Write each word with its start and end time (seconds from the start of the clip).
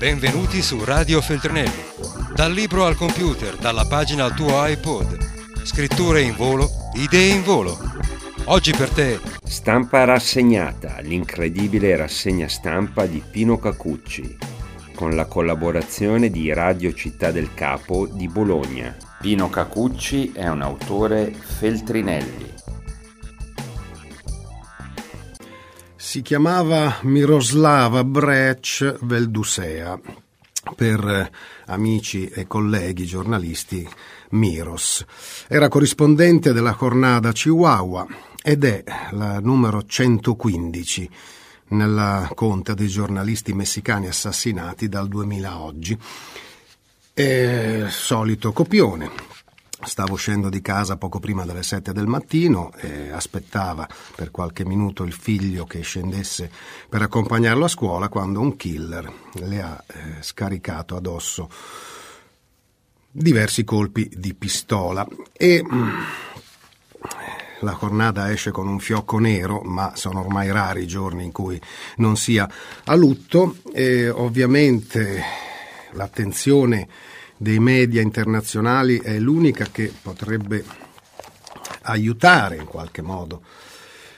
Benvenuti 0.00 0.62
su 0.62 0.82
Radio 0.82 1.20
Feltrinelli. 1.20 1.82
Dal 2.34 2.54
libro 2.54 2.86
al 2.86 2.96
computer, 2.96 3.58
dalla 3.58 3.84
pagina 3.84 4.24
al 4.24 4.34
tuo 4.34 4.66
iPod. 4.66 5.62
Scritture 5.62 6.22
in 6.22 6.34
volo, 6.34 6.70
idee 6.94 7.34
in 7.34 7.42
volo. 7.42 7.76
Oggi 8.44 8.72
per 8.72 8.88
te. 8.88 9.20
Stampa 9.44 10.04
rassegnata, 10.04 11.00
l'incredibile 11.00 11.94
rassegna 11.96 12.48
stampa 12.48 13.04
di 13.04 13.22
Pino 13.30 13.58
Cacucci, 13.58 14.38
con 14.94 15.14
la 15.14 15.26
collaborazione 15.26 16.30
di 16.30 16.50
Radio 16.50 16.94
Città 16.94 17.30
del 17.30 17.52
Capo 17.52 18.06
di 18.06 18.26
Bologna. 18.26 18.96
Pino 19.20 19.50
Cacucci 19.50 20.32
è 20.32 20.48
un 20.48 20.62
autore 20.62 21.30
Feltrinelli. 21.30 22.54
Si 26.10 26.22
chiamava 26.22 26.98
Miroslava 27.02 28.02
Brec 28.02 28.96
Veldusea, 29.02 29.96
per 30.74 30.98
eh, 31.06 31.30
amici 31.66 32.26
e 32.26 32.48
colleghi 32.48 33.04
giornalisti 33.04 33.88
Miros. 34.30 35.04
Era 35.46 35.68
corrispondente 35.68 36.52
della 36.52 36.74
Cornada 36.74 37.30
Chihuahua 37.30 38.08
ed 38.42 38.64
è 38.64 38.82
la 39.12 39.38
numero 39.38 39.84
115 39.84 41.10
nella 41.68 42.28
conta 42.34 42.74
dei 42.74 42.88
giornalisti 42.88 43.52
messicani 43.52 44.08
assassinati 44.08 44.88
dal 44.88 45.06
2000 45.06 45.48
a 45.48 45.62
oggi. 45.62 45.96
È 47.14 47.84
solito 47.88 48.50
copione, 48.50 49.10
Stavo 49.82 50.12
uscendo 50.12 50.50
di 50.50 50.60
casa 50.60 50.96
poco 50.96 51.18
prima 51.20 51.44
delle 51.44 51.62
sette 51.62 51.92
del 51.92 52.06
mattino 52.06 52.70
e 52.76 53.10
aspettava 53.10 53.88
per 54.14 54.30
qualche 54.30 54.64
minuto 54.64 55.04
il 55.04 55.12
figlio 55.12 55.64
che 55.64 55.80
scendesse 55.80 56.50
per 56.88 57.02
accompagnarlo 57.02 57.64
a 57.64 57.68
scuola 57.68 58.08
quando 58.08 58.40
un 58.40 58.56
killer 58.56 59.10
le 59.34 59.62
ha 59.62 59.82
eh, 59.86 60.22
scaricato 60.22 60.96
addosso 60.96 61.48
diversi 63.10 63.64
colpi 63.64 64.10
di 64.14 64.34
pistola. 64.34 65.06
E 65.32 65.62
mm, 65.64 65.88
la 67.60 67.72
cornada 67.72 68.30
esce 68.30 68.50
con 68.50 68.68
un 68.68 68.78
fiocco 68.78 69.18
nero, 69.18 69.60
ma 69.62 69.92
sono 69.96 70.20
ormai 70.20 70.50
rari 70.50 70.82
i 70.82 70.86
giorni 70.86 71.24
in 71.24 71.32
cui 71.32 71.60
non 71.96 72.16
sia 72.16 72.48
a 72.84 72.94
lutto. 72.94 73.56
E 73.72 74.08
ovviamente 74.08 75.22
l'attenzione 75.92 76.88
dei 77.40 77.58
media 77.58 78.02
internazionali 78.02 78.98
è 78.98 79.18
l'unica 79.18 79.64
che 79.72 79.90
potrebbe 80.02 80.62
aiutare 81.84 82.56
in 82.56 82.66
qualche 82.66 83.00
modo 83.00 83.40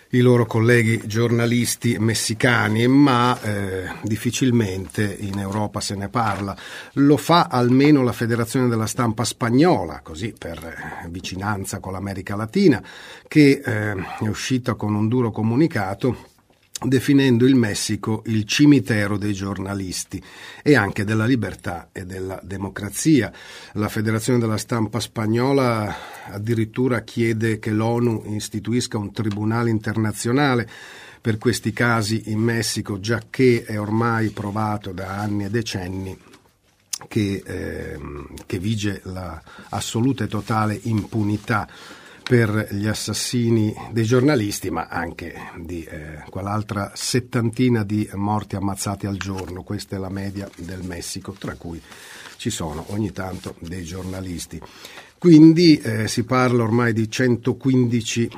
i 0.08 0.20
loro 0.20 0.44
colleghi 0.44 1.06
giornalisti 1.06 1.98
messicani, 2.00 2.88
ma 2.88 3.40
eh, 3.40 3.88
difficilmente 4.02 5.16
in 5.20 5.38
Europa 5.38 5.78
se 5.78 5.94
ne 5.94 6.08
parla. 6.08 6.56
Lo 6.94 7.16
fa 7.16 7.46
almeno 7.48 8.02
la 8.02 8.10
Federazione 8.10 8.66
della 8.66 8.86
Stampa 8.86 9.22
Spagnola, 9.22 10.00
così 10.02 10.34
per 10.36 10.58
eh, 10.58 11.08
vicinanza 11.08 11.78
con 11.78 11.92
l'America 11.92 12.34
Latina, 12.34 12.82
che 13.28 13.62
eh, 13.64 13.94
è 13.94 14.26
uscita 14.26 14.74
con 14.74 14.96
un 14.96 15.06
duro 15.06 15.30
comunicato 15.30 16.30
definendo 16.84 17.46
il 17.46 17.54
Messico 17.54 18.22
il 18.26 18.44
cimitero 18.44 19.16
dei 19.16 19.32
giornalisti 19.32 20.22
e 20.62 20.74
anche 20.74 21.04
della 21.04 21.26
libertà 21.26 21.88
e 21.92 22.04
della 22.04 22.40
democrazia. 22.42 23.32
La 23.74 23.88
Federazione 23.88 24.38
della 24.38 24.56
Stampa 24.56 25.00
Spagnola 25.00 25.94
addirittura 26.30 27.02
chiede 27.02 27.58
che 27.58 27.70
l'ONU 27.70 28.24
istituisca 28.34 28.98
un 28.98 29.12
tribunale 29.12 29.70
internazionale 29.70 30.68
per 31.20 31.38
questi 31.38 31.72
casi 31.72 32.24
in 32.26 32.40
Messico, 32.40 32.98
giacché 32.98 33.64
è 33.64 33.78
ormai 33.78 34.30
provato 34.30 34.92
da 34.92 35.18
anni 35.18 35.44
e 35.44 35.50
decenni 35.50 36.18
che, 37.08 37.42
eh, 37.44 37.98
che 38.44 38.58
vige 38.58 39.00
l'assoluta 39.04 40.24
e 40.24 40.28
totale 40.28 40.78
impunità 40.82 41.68
per 42.22 42.68
gli 42.70 42.86
assassini 42.86 43.74
dei 43.90 44.04
giornalisti, 44.04 44.70
ma 44.70 44.86
anche 44.88 45.34
di 45.58 45.84
eh, 45.84 46.22
quell'altra 46.30 46.92
settantina 46.94 47.84
di 47.84 48.08
morti 48.14 48.56
ammazzati 48.56 49.06
al 49.06 49.16
giorno. 49.16 49.62
Questa 49.62 49.96
è 49.96 49.98
la 49.98 50.08
media 50.08 50.48
del 50.56 50.82
Messico, 50.82 51.32
tra 51.32 51.54
cui 51.54 51.80
ci 52.36 52.50
sono 52.50 52.84
ogni 52.88 53.12
tanto 53.12 53.56
dei 53.60 53.84
giornalisti. 53.84 54.60
Quindi 55.18 55.78
eh, 55.78 56.08
si 56.08 56.24
parla 56.24 56.62
ormai 56.62 56.92
di 56.92 57.08
115 57.08 58.30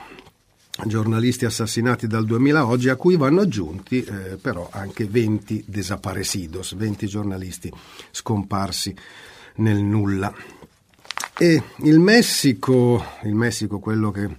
giornalisti 0.87 1.44
assassinati 1.44 2.06
dal 2.06 2.25
2000 2.25 2.59
a 2.59 2.67
oggi, 2.67 2.89
a 2.89 2.97
cui 2.97 3.17
vanno 3.17 3.43
aggiunti 3.43 4.03
eh, 4.03 4.37
però 4.41 4.69
anche 4.71 5.06
20 5.06 5.65
desaparecidos, 5.67 6.75
20 6.75 7.06
giornalisti 7.06 7.73
scomparsi 8.11 8.94
nel 9.56 9.78
nulla. 9.78 10.34
E 11.37 11.62
il 11.78 11.99
Messico, 11.99 13.05
il 13.25 13.34
Messico 13.34 13.81
quello 13.81 14.12
che, 14.12 14.37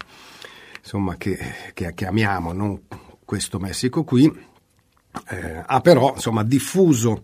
insomma, 0.79 1.17
che, 1.17 1.37
che 1.73 1.93
chiamiamo, 1.93 2.53
non 2.53 2.83
questo 3.25 3.59
Messico 3.59 4.05
qui, 4.05 4.31
eh, 5.29 5.63
ha 5.65 5.81
però 5.81 6.13
insomma, 6.13 6.43
diffuso 6.43 7.23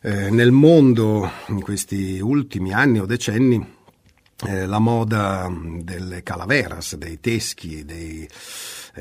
eh, 0.00 0.30
nel 0.30 0.52
mondo 0.52 1.30
in 1.48 1.60
questi 1.60 2.18
ultimi 2.18 2.72
anni 2.72 2.98
o 2.98 3.04
decenni 3.04 3.76
eh, 4.46 4.64
la 4.64 4.78
moda 4.78 5.52
delle 5.52 6.22
calaveras, 6.22 6.96
dei 6.96 7.20
teschi, 7.20 7.84
dei, 7.84 8.26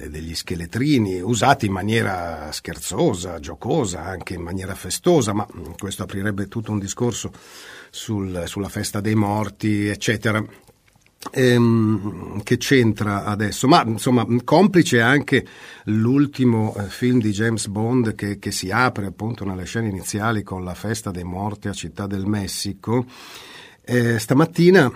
degli 0.10 0.36
scheletrini, 0.36 1.20
usati 1.20 1.66
in 1.66 1.72
maniera 1.72 2.52
scherzosa, 2.52 3.40
giocosa, 3.40 4.04
anche 4.04 4.34
in 4.36 4.42
maniera 4.42 4.76
festosa, 4.76 5.34
ma 5.34 5.48
questo 5.78 6.04
aprirebbe 6.04 6.48
tutto 6.48 6.72
un 6.72 6.80
discorso 6.80 7.32
sul, 7.90 8.44
sulla 8.46 8.70
festa 8.70 9.02
dei 9.02 9.16
morti, 9.16 9.88
eccetera. 9.88 10.44
Ehm, 11.32 12.42
che 12.44 12.58
c'entra 12.58 13.26
adesso? 13.26 13.68
Ma 13.68 13.84
insomma, 13.84 14.26
complice 14.44 15.02
anche 15.02 15.46
l'ultimo 15.86 16.76
eh, 16.78 16.84
film 16.84 17.20
di 17.20 17.32
James 17.32 17.68
Bond 17.68 18.16
che, 18.16 18.40
che, 18.40 18.52
si 18.52 18.70
apre 18.70 19.08
appunto 19.08 19.44
nelle 19.44 19.66
scene 19.66 19.90
iniziali 19.90 20.44
con 20.44 20.64
la 20.64 20.76
festa 20.76 21.12
dei 21.12 21.24
morti 21.24 21.68
a 21.68 21.74
Città 21.74 22.08
del 22.08 22.26
Messico. 22.26 23.06
Eh, 23.84 24.20
stamattina 24.20 24.92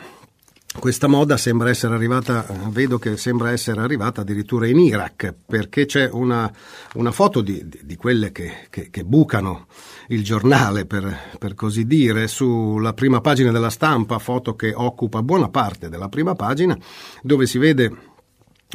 questa 0.80 1.08
moda 1.08 1.36
sembra 1.36 1.70
essere 1.70 1.94
arrivata, 1.94 2.46
vedo 2.70 2.98
che 2.98 3.18
sembra 3.18 3.52
essere 3.52 3.82
arrivata 3.82 4.22
addirittura 4.22 4.68
in 4.68 4.80
Iraq, 4.80 5.34
perché 5.46 5.86
c'è 5.86 6.10
una, 6.10 6.52
una 6.94 7.12
foto 7.12 7.42
di, 7.42 7.64
di, 7.82 7.96
quelle 7.98 8.32
che, 8.32 8.68
che, 8.70 8.90
che, 8.90 9.04
bucano 9.04 9.68
il 10.08 10.24
giornale, 10.24 10.86
per, 10.86 11.36
per, 11.38 11.56
così 11.56 11.86
dire, 11.86 12.28
sulla 12.28 12.94
prima 12.94 13.20
pagina 13.20 13.52
della 13.52 13.70
stampa, 13.70 14.18
foto 14.20 14.56
che 14.56 14.74
occupa 14.74 15.22
buona 15.22 15.50
parte 15.50 15.90
della 15.90 16.08
prima 16.08 16.36
pagina, 16.36 16.78
dove 17.22 17.46
si 17.48 17.58
vede 17.58 18.10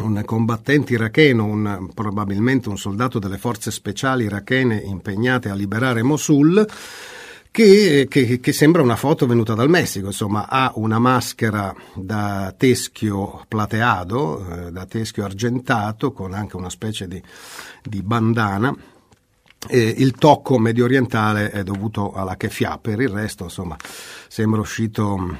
un 0.00 0.22
combattente 0.26 0.92
iracheno, 0.92 1.46
un, 1.46 1.88
probabilmente 1.94 2.68
un 2.68 2.76
soldato 2.76 3.18
delle 3.18 3.38
forze 3.38 3.70
speciali 3.70 4.24
irachene 4.24 4.76
impegnate 4.76 5.48
a 5.48 5.54
liberare 5.54 6.02
Mosul, 6.02 6.66
che, 7.56 8.06
che, 8.10 8.38
che, 8.38 8.52
sembra 8.52 8.82
una 8.82 8.96
foto 8.96 9.24
venuta 9.24 9.54
dal 9.54 9.70
Messico, 9.70 10.08
insomma 10.08 10.46
ha 10.46 10.72
una 10.74 10.98
maschera 10.98 11.74
da 11.94 12.54
teschio 12.54 13.46
plateado, 13.48 14.66
eh, 14.66 14.70
da 14.70 14.84
teschio 14.84 15.24
argentato, 15.24 16.12
con 16.12 16.34
anche 16.34 16.56
una 16.56 16.68
specie 16.68 17.08
di, 17.08 17.22
di 17.82 18.02
bandana. 18.02 18.76
E 19.68 19.94
il 19.96 20.12
tocco 20.12 20.58
medio 20.58 20.84
orientale 20.84 21.50
è 21.50 21.62
dovuto 21.62 22.12
alla 22.12 22.36
kefia, 22.36 22.76
per 22.76 23.00
il 23.00 23.08
resto 23.08 23.44
insomma 23.44 23.74
sembra 24.28 24.60
uscito 24.60 25.16
mm, 25.16 25.30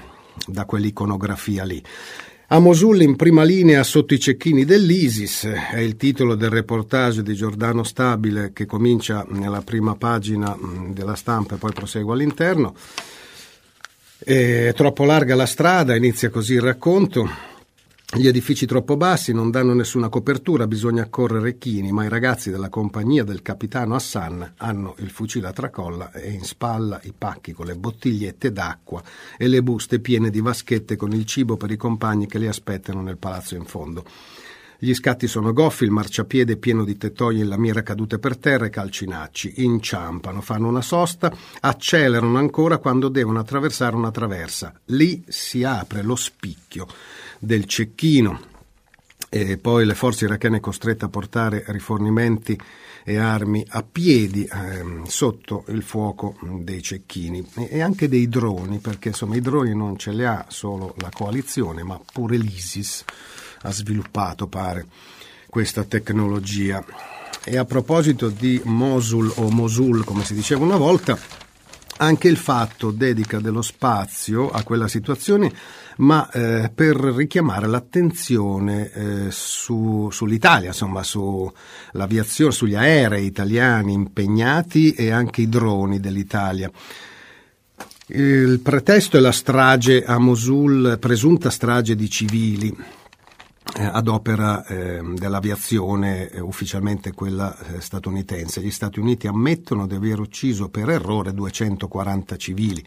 da 0.46 0.64
quell'iconografia 0.64 1.64
lì. 1.64 1.84
A 2.48 2.60
Mosul 2.60 3.02
in 3.02 3.16
prima 3.16 3.42
linea 3.42 3.82
sotto 3.82 4.14
i 4.14 4.20
cecchini 4.20 4.64
dell'ISIS 4.64 5.46
è 5.46 5.78
il 5.78 5.96
titolo 5.96 6.36
del 6.36 6.48
reportage 6.48 7.24
di 7.24 7.34
Giordano 7.34 7.82
Stabile 7.82 8.52
che 8.52 8.66
comincia 8.66 9.26
nella 9.30 9.62
prima 9.62 9.96
pagina 9.96 10.56
mm, 10.56 10.92
della 10.92 11.16
stampa 11.16 11.56
e 11.56 11.58
poi 11.58 11.72
prosegue 11.72 12.12
all'interno. 12.12 12.76
È 14.16 14.72
troppo 14.76 15.04
larga 15.04 15.34
la 15.34 15.44
strada, 15.44 15.96
inizia 15.96 16.30
così 16.30 16.54
il 16.54 16.60
racconto. 16.60 17.28
Gli 18.16 18.28
edifici 18.28 18.64
troppo 18.64 18.96
bassi 18.96 19.34
non 19.34 19.50
danno 19.50 19.74
nessuna 19.74 20.08
copertura, 20.08 20.66
bisogna 20.66 21.06
correre 21.10 21.58
chini, 21.58 21.92
ma 21.92 22.02
i 22.02 22.08
ragazzi 22.08 22.50
della 22.50 22.70
compagnia 22.70 23.24
del 23.24 23.42
capitano 23.42 23.94
Hassan 23.94 24.54
hanno 24.56 24.94
il 25.00 25.10
fucile 25.10 25.48
a 25.48 25.52
tracolla 25.52 26.10
e 26.12 26.30
in 26.30 26.42
spalla 26.42 26.98
i 27.02 27.12
pacchi 27.16 27.52
con 27.52 27.66
le 27.66 27.76
bottigliette 27.76 28.52
d'acqua 28.52 29.02
e 29.36 29.46
le 29.48 29.62
buste 29.62 30.00
piene 30.00 30.30
di 30.30 30.40
vaschette 30.40 30.96
con 30.96 31.12
il 31.12 31.26
cibo 31.26 31.58
per 31.58 31.70
i 31.70 31.76
compagni 31.76 32.26
che 32.26 32.38
li 32.38 32.46
aspettano 32.46 33.02
nel 33.02 33.18
palazzo 33.18 33.54
in 33.54 33.66
fondo. 33.66 34.02
Gli 34.78 34.94
scatti 34.94 35.26
sono 35.26 35.52
goffi, 35.52 35.84
il 35.84 35.90
marciapiede 35.90 36.56
pieno 36.56 36.84
di 36.84 36.96
tettoie 36.96 37.42
in 37.42 37.48
lamiera 37.48 37.82
cadute 37.82 38.18
per 38.18 38.38
terra 38.38 38.64
e 38.64 38.70
calcinacci. 38.70 39.62
Inciampano, 39.62 40.40
fanno 40.40 40.68
una 40.68 40.82
sosta, 40.82 41.30
accelerano 41.60 42.38
ancora 42.38 42.78
quando 42.78 43.08
devono 43.08 43.40
attraversare 43.40 43.94
una 43.94 44.10
traversa. 44.10 44.72
Lì 44.86 45.22
si 45.28 45.64
apre 45.64 46.02
lo 46.02 46.16
spicchio 46.16 46.86
del 47.38 47.66
cecchino 47.66 48.54
e 49.28 49.58
poi 49.58 49.84
le 49.84 49.94
forze 49.94 50.24
irachene 50.24 50.60
costrette 50.60 51.04
a 51.04 51.08
portare 51.08 51.64
rifornimenti 51.66 52.58
e 53.04 53.18
armi 53.18 53.64
a 53.68 53.82
piedi 53.82 54.44
eh, 54.44 55.02
sotto 55.06 55.64
il 55.68 55.82
fuoco 55.82 56.36
dei 56.40 56.82
cecchini 56.82 57.46
e, 57.56 57.68
e, 57.70 57.80
anche 57.80 58.08
dei 58.08 58.28
droni, 58.28 58.78
perché 58.78 59.08
insomma 59.08 59.36
i 59.36 59.40
droni 59.40 59.74
non 59.74 59.96
ce 59.96 60.12
li 60.12 60.24
ha 60.24 60.46
solo 60.48 60.94
la 60.98 61.10
coalizione, 61.12 61.82
ma 61.82 62.00
pure 62.12 62.36
l'ISIS 62.36 63.04
ha 63.62 63.70
sviluppato, 63.70 64.48
pare, 64.48 64.86
questa 65.48 65.84
tecnologia. 65.84 66.84
E 67.44 67.56
a 67.56 67.64
proposito 67.64 68.28
di 68.28 68.60
Mosul 68.64 69.32
o 69.36 69.50
Mosul, 69.50 70.04
come 70.04 70.24
si 70.24 70.34
diceva 70.34 70.64
una 70.64 70.76
volta, 70.76 71.16
anche 71.98 72.28
il 72.28 72.36
fatto 72.36 72.90
dedica 72.90 73.38
dello 73.40 73.62
spazio 73.62 74.50
a 74.50 74.62
quella 74.62 74.88
situazione, 74.88 75.52
ma 75.98 76.28
eh, 76.30 76.70
per 76.74 76.96
richiamare 76.96 77.66
l'attenzione 77.66 78.90
eh, 78.92 79.30
su, 79.30 80.08
sull'Italia, 80.10 80.68
insomma, 80.68 81.02
sull'aviazione, 81.02 82.52
sugli 82.52 82.74
aerei 82.74 83.26
italiani 83.26 83.92
impegnati 83.92 84.92
e 84.92 85.10
anche 85.10 85.42
i 85.42 85.48
droni 85.48 86.00
dell'Italia. 86.00 86.70
Il 88.08 88.60
pretesto 88.60 89.16
è 89.16 89.20
la 89.20 89.32
strage 89.32 90.04
a 90.04 90.18
Mosul, 90.18 90.96
presunta 91.00 91.50
strage 91.50 91.96
di 91.96 92.08
civili 92.08 92.76
ad 93.74 94.08
opera 94.08 94.64
eh, 94.64 95.00
dell'aviazione, 95.14 96.30
eh, 96.30 96.40
ufficialmente 96.40 97.12
quella 97.12 97.56
eh, 97.58 97.80
statunitense. 97.80 98.60
Gli 98.60 98.70
Stati 98.70 99.00
Uniti 99.00 99.26
ammettono 99.26 99.86
di 99.86 99.94
aver 99.94 100.20
ucciso 100.20 100.68
per 100.68 100.88
errore 100.88 101.34
240 101.34 102.36
civili. 102.36 102.84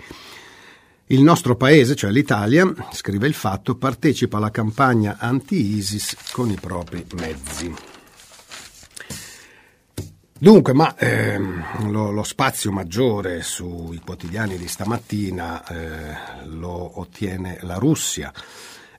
Il 1.08 1.22
nostro 1.22 1.56
paese, 1.56 1.96
cioè 1.96 2.12
l'Italia, 2.12 2.72
scrive 2.92 3.28
il 3.28 3.34
fatto, 3.34 3.76
partecipa 3.76 4.38
alla 4.38 4.52
campagna 4.52 5.18
anti-ISIS 5.20 6.16
con 6.31 6.50
i 6.50 6.58
propri 6.60 7.06
mezzi. 7.16 7.74
Dunque, 10.42 10.74
ma 10.74 10.96
ehm, 10.96 11.92
lo, 11.92 12.12
lo, 12.12 12.24
spazio 12.24 12.72
maggiore 12.72 13.42
sui 13.42 14.00
quotidiani 14.00 14.58
di 14.58 14.70
stamattina 14.70 15.66
eh, 15.68 16.46
lo 16.46 17.00
ottiene 17.00 17.58
la 17.64 17.76
Russia 17.76 18.31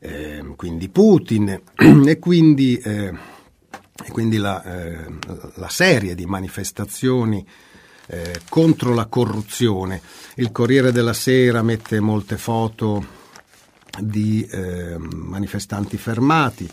eh, 0.01 0.43
quindi 0.57 0.89
Putin 0.89 1.61
e 2.07 2.19
quindi, 2.19 2.77
eh, 2.79 3.13
e 4.05 4.11
quindi 4.11 4.39
la, 4.39 4.63
eh, 4.63 5.07
la, 5.57 5.69
serie 5.69 6.15
di 6.15 6.25
manifestazioni 6.25 7.47
eh, 8.07 8.41
contro 8.49 8.95
la 8.95 9.07
corruzione. 9.07 10.01
Il 10.37 10.51
Corriere 10.53 10.91
della 10.91 11.13
Sera 11.13 11.63
mette 11.63 12.01
molte 12.01 12.39
foto 12.39 13.19
di 14.01 14.47
ehm, 14.51 15.11
manifestanti 15.15 15.99
fermati. 15.99 16.69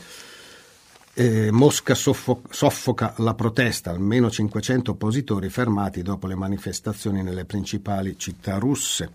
Eh, 1.13 1.51
Mosca 1.51 1.95
soffo- 1.95 2.43
soffoca 2.49 3.13
la 3.17 3.33
protesta, 3.33 3.89
almeno 3.89 4.29
500 4.29 4.91
oppositori 4.91 5.49
fermati 5.49 6.01
dopo 6.01 6.27
le 6.27 6.35
manifestazioni 6.35 7.23
nelle 7.23 7.43
principali 7.43 8.17
città 8.17 8.57
russe. 8.57 9.11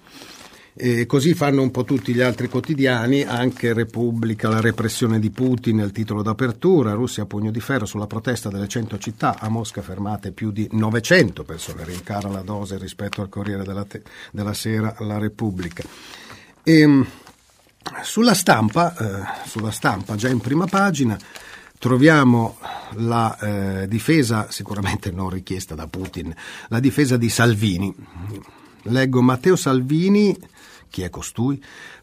E 0.74 1.04
così 1.04 1.34
fanno 1.34 1.60
un 1.60 1.70
po' 1.70 1.84
tutti 1.84 2.14
gli 2.14 2.22
altri 2.22 2.48
quotidiani, 2.48 3.24
anche 3.24 3.74
Repubblica, 3.74 4.48
la 4.48 4.60
repressione 4.60 5.18
di 5.18 5.30
Putin, 5.30 5.80
il 5.80 5.92
titolo 5.92 6.22
d'apertura, 6.22 6.94
Russia 6.94 7.24
a 7.24 7.26
pugno 7.26 7.50
di 7.50 7.60
ferro 7.60 7.84
sulla 7.84 8.06
protesta 8.06 8.48
delle 8.48 8.68
100 8.68 8.98
città, 8.98 9.38
a 9.38 9.50
Mosca 9.50 9.82
fermate 9.82 10.32
più 10.32 10.50
di 10.50 10.66
900 10.72 11.44
persone, 11.44 11.84
rincara 11.84 12.30
la 12.30 12.40
dose 12.40 12.78
rispetto 12.78 13.20
al 13.20 13.28
Corriere 13.28 13.64
della, 13.64 13.84
te- 13.84 14.02
della 14.30 14.54
Sera, 14.54 14.94
la 15.00 15.18
Repubblica. 15.18 15.82
E, 16.62 16.80
ehm, 16.80 17.06
sulla 18.02 18.34
stampa, 18.34 18.96
eh, 18.96 19.46
sulla 19.46 19.70
stampa, 19.70 20.14
già 20.16 20.30
in 20.30 20.40
prima 20.40 20.64
pagina, 20.64 21.18
troviamo 21.78 22.56
la 22.94 23.36
eh, 23.82 23.88
difesa, 23.88 24.50
sicuramente 24.50 25.10
non 25.10 25.28
richiesta 25.28 25.74
da 25.74 25.86
Putin, 25.86 26.34
la 26.68 26.80
difesa 26.80 27.18
di 27.18 27.28
Salvini. 27.28 27.94
Leggo 28.84 29.20
Matteo 29.20 29.54
Salvini 29.54 30.36
chi 30.92 31.02
è 31.02 31.08
costui, 31.08 31.60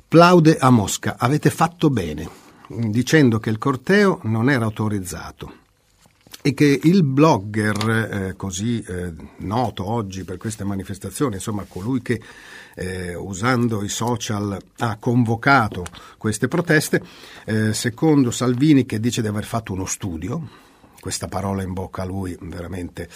plaude 0.08 0.58
a 0.58 0.72
Mosca, 0.72 1.16
avete 1.20 1.52
fatto 1.52 1.92
bene, 1.92 2.28
dicendo 2.68 3.40
che 3.40 3.52
il 3.52 3.60
corteo 3.60 4.20
non 4.24 4.50
era 4.50 4.66
autorizzato 4.66 5.54
e 6.42 6.54
che 6.56 6.80
il 6.84 7.04
blogger 7.04 7.90
eh, 7.90 8.36
così 8.36 8.82
eh, 8.82 9.14
noto 9.38 9.88
oggi 9.88 10.24
per 10.24 10.38
queste 10.38 10.64
manifestazioni, 10.64 11.36
insomma 11.36 11.66
colui 11.68 12.02
che 12.02 12.20
eh, 12.76 13.14
usando 13.14 13.84
i 13.84 13.90
social 13.90 14.58
ha 14.78 14.98
convocato 14.98 15.86
queste 16.18 16.48
proteste, 16.48 17.04
eh, 17.46 17.74
secondo 17.74 18.32
Salvini 18.32 18.86
che 18.86 19.00
dice 19.00 19.22
di 19.22 19.28
aver 19.28 19.44
fatto 19.44 19.74
uno 19.74 19.86
studio, 19.86 20.68
questa 21.00 21.28
parola 21.28 21.64
in 21.64 21.74
bocca 21.74 22.02
a 22.02 22.06
lui 22.06 22.38
veramente 22.42 23.08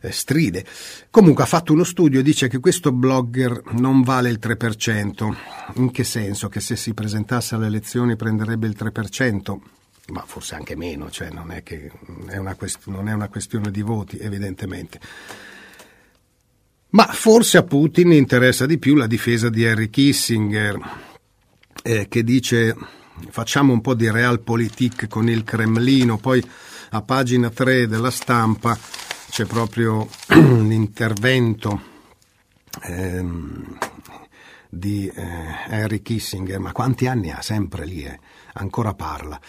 eh, 0.00 0.12
stride. 0.12 0.64
Comunque 1.10 1.44
ha 1.44 1.46
fatto 1.46 1.72
uno 1.72 1.84
studio 1.84 2.20
e 2.20 2.22
dice 2.22 2.48
che 2.48 2.60
questo 2.60 2.92
blogger 2.92 3.62
non 3.72 4.02
vale 4.02 4.30
il 4.30 4.38
3%. 4.40 5.34
In 5.74 5.90
che 5.90 6.04
senso? 6.04 6.48
Che 6.48 6.60
se 6.60 6.76
si 6.76 6.94
presentasse 6.94 7.54
alle 7.54 7.66
elezioni 7.66 8.16
prenderebbe 8.16 8.66
il 8.66 8.76
3%? 8.78 9.56
Ma 10.08 10.24
forse 10.26 10.54
anche 10.54 10.74
meno, 10.74 11.10
cioè 11.10 11.30
non 11.30 11.50
è, 11.50 11.62
che 11.62 11.90
è 12.28 12.38
una 12.38 12.54
quest- 12.54 12.86
non 12.86 13.08
è 13.08 13.12
una 13.12 13.28
questione 13.28 13.70
di 13.70 13.82
voti, 13.82 14.16
evidentemente. 14.18 15.00
Ma 16.90 17.04
forse 17.04 17.58
a 17.58 17.62
Putin 17.64 18.12
interessa 18.12 18.64
di 18.64 18.78
più 18.78 18.94
la 18.94 19.06
difesa 19.06 19.50
di 19.50 19.64
Henry 19.64 19.90
Kissinger, 19.90 20.78
eh, 21.82 22.08
che 22.08 22.24
dice 22.24 22.74
facciamo 23.30 23.72
un 23.72 23.80
po' 23.80 23.94
di 23.94 24.10
realpolitik 24.10 25.08
con 25.08 25.28
il 25.28 25.44
Cremlino, 25.44 26.18
poi 26.18 26.42
a 26.90 27.02
pagina 27.02 27.50
3 27.50 27.86
della 27.86 28.10
stampa 28.10 28.78
c'è 29.30 29.44
proprio 29.44 30.08
l'intervento 30.28 31.80
ehm, 32.82 33.78
di 34.68 35.06
eh, 35.06 35.24
Henry 35.68 36.02
Kissinger, 36.02 36.58
ma 36.58 36.72
quanti 36.72 37.06
anni 37.06 37.30
ha? 37.30 37.40
Sempre 37.42 37.84
lì, 37.84 38.02
eh? 38.02 38.18
ancora 38.54 38.94
parla. 38.94 39.40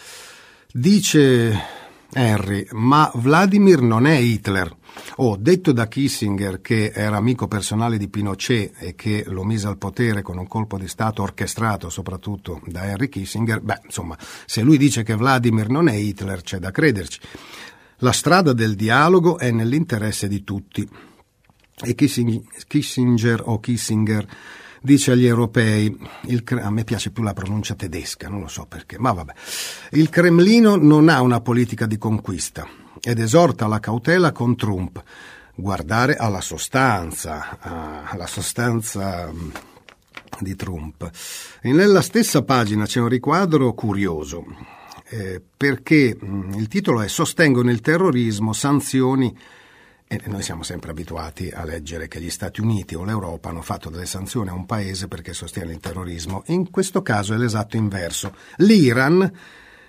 Dice 0.72 1.88
Henry, 2.12 2.66
ma 2.72 3.10
Vladimir 3.14 3.80
non 3.80 4.06
è 4.06 4.16
Hitler. 4.16 4.76
Oh, 5.16 5.36
detto 5.36 5.72
da 5.72 5.86
Kissinger 5.86 6.60
che 6.60 6.92
era 6.94 7.16
amico 7.16 7.46
personale 7.46 7.98
di 7.98 8.08
Pinochet 8.08 8.74
e 8.78 8.94
che 8.94 9.24
lo 9.26 9.44
mise 9.44 9.68
al 9.68 9.78
potere 9.78 10.22
con 10.22 10.38
un 10.38 10.46
colpo 10.46 10.76
di 10.76 10.88
Stato 10.88 11.22
orchestrato 11.22 11.88
soprattutto 11.88 12.60
da 12.66 12.84
Henry 12.84 13.08
Kissinger, 13.08 13.60
beh, 13.60 13.82
insomma, 13.84 14.16
se 14.46 14.62
lui 14.62 14.78
dice 14.78 15.02
che 15.02 15.14
Vladimir 15.14 15.68
non 15.68 15.88
è 15.88 15.94
Hitler, 15.94 16.42
c'è 16.42 16.58
da 16.58 16.70
crederci. 16.70 17.20
La 17.98 18.12
strada 18.12 18.52
del 18.52 18.74
dialogo 18.74 19.38
è 19.38 19.50
nell'interesse 19.50 20.26
di 20.26 20.42
tutti. 20.42 20.88
E 21.82 21.94
Kissinger 21.94 23.42
o 23.44 23.60
Kissinger 23.60 24.26
dice 24.80 25.12
agli 25.12 25.26
europei, 25.26 25.96
il, 26.22 26.44
a 26.62 26.70
me 26.70 26.84
piace 26.84 27.10
più 27.10 27.22
la 27.22 27.34
pronuncia 27.34 27.74
tedesca, 27.74 28.28
non 28.28 28.40
lo 28.40 28.48
so 28.48 28.66
perché, 28.66 28.98
ma 28.98 29.12
vabbè, 29.12 29.32
il 29.92 30.08
Cremlino 30.08 30.76
non 30.76 31.08
ha 31.08 31.20
una 31.20 31.40
politica 31.40 31.86
di 31.86 31.98
conquista 31.98 32.66
ed 33.00 33.18
esorta 33.18 33.66
alla 33.66 33.80
cautela 33.80 34.32
con 34.32 34.56
Trump, 34.56 35.02
guardare 35.54 36.16
alla 36.16 36.40
sostanza, 36.40 37.58
alla 37.60 38.26
sostanza 38.26 39.30
di 40.38 40.56
Trump. 40.56 41.10
E 41.60 41.72
nella 41.72 42.02
stessa 42.02 42.42
pagina 42.42 42.86
c'è 42.86 43.00
un 43.00 43.08
riquadro 43.08 43.72
curioso 43.74 44.44
eh, 45.08 45.42
perché 45.56 46.16
il 46.54 46.68
titolo 46.68 47.02
è 47.02 47.08
Sostengono 47.08 47.70
il 47.70 47.80
terrorismo, 47.80 48.52
sanzioni 48.52 49.36
e 50.12 50.20
noi 50.24 50.42
siamo 50.42 50.64
sempre 50.64 50.90
abituati 50.90 51.50
a 51.50 51.64
leggere 51.64 52.08
che 52.08 52.20
gli 52.20 52.30
Stati 52.30 52.60
Uniti 52.60 52.96
o 52.96 53.04
l'Europa 53.04 53.50
hanno 53.50 53.62
fatto 53.62 53.90
delle 53.90 54.06
sanzioni 54.06 54.48
a 54.48 54.54
un 54.54 54.66
paese 54.66 55.06
perché 55.06 55.32
sostiene 55.32 55.70
il 55.70 55.78
terrorismo. 55.78 56.42
In 56.46 56.68
questo 56.68 57.00
caso 57.00 57.32
è 57.32 57.36
l'esatto 57.36 57.76
inverso. 57.76 58.34
L'Iran 58.56 59.32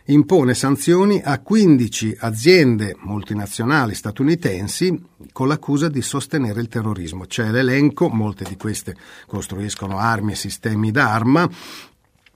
impone 0.06 0.54
sanzioni 0.54 1.20
a 1.24 1.40
15 1.40 2.18
aziende 2.20 2.96
multinazionali 3.00 3.96
statunitensi 3.96 5.04
con 5.32 5.48
l'accusa 5.48 5.90
di 5.90 6.04
sostenere 6.04 6.62
il 6.62 6.68
terrorismo. 6.68 7.26
C'è 7.26 7.50
l'elenco, 7.50 8.08
molte 8.08 8.44
di 8.44 8.58
queste 8.58 8.96
costruiscono 9.26 9.98
armi 9.98 10.34
e 10.34 10.36
sistemi 10.36 10.92
d'arma, 10.92 11.50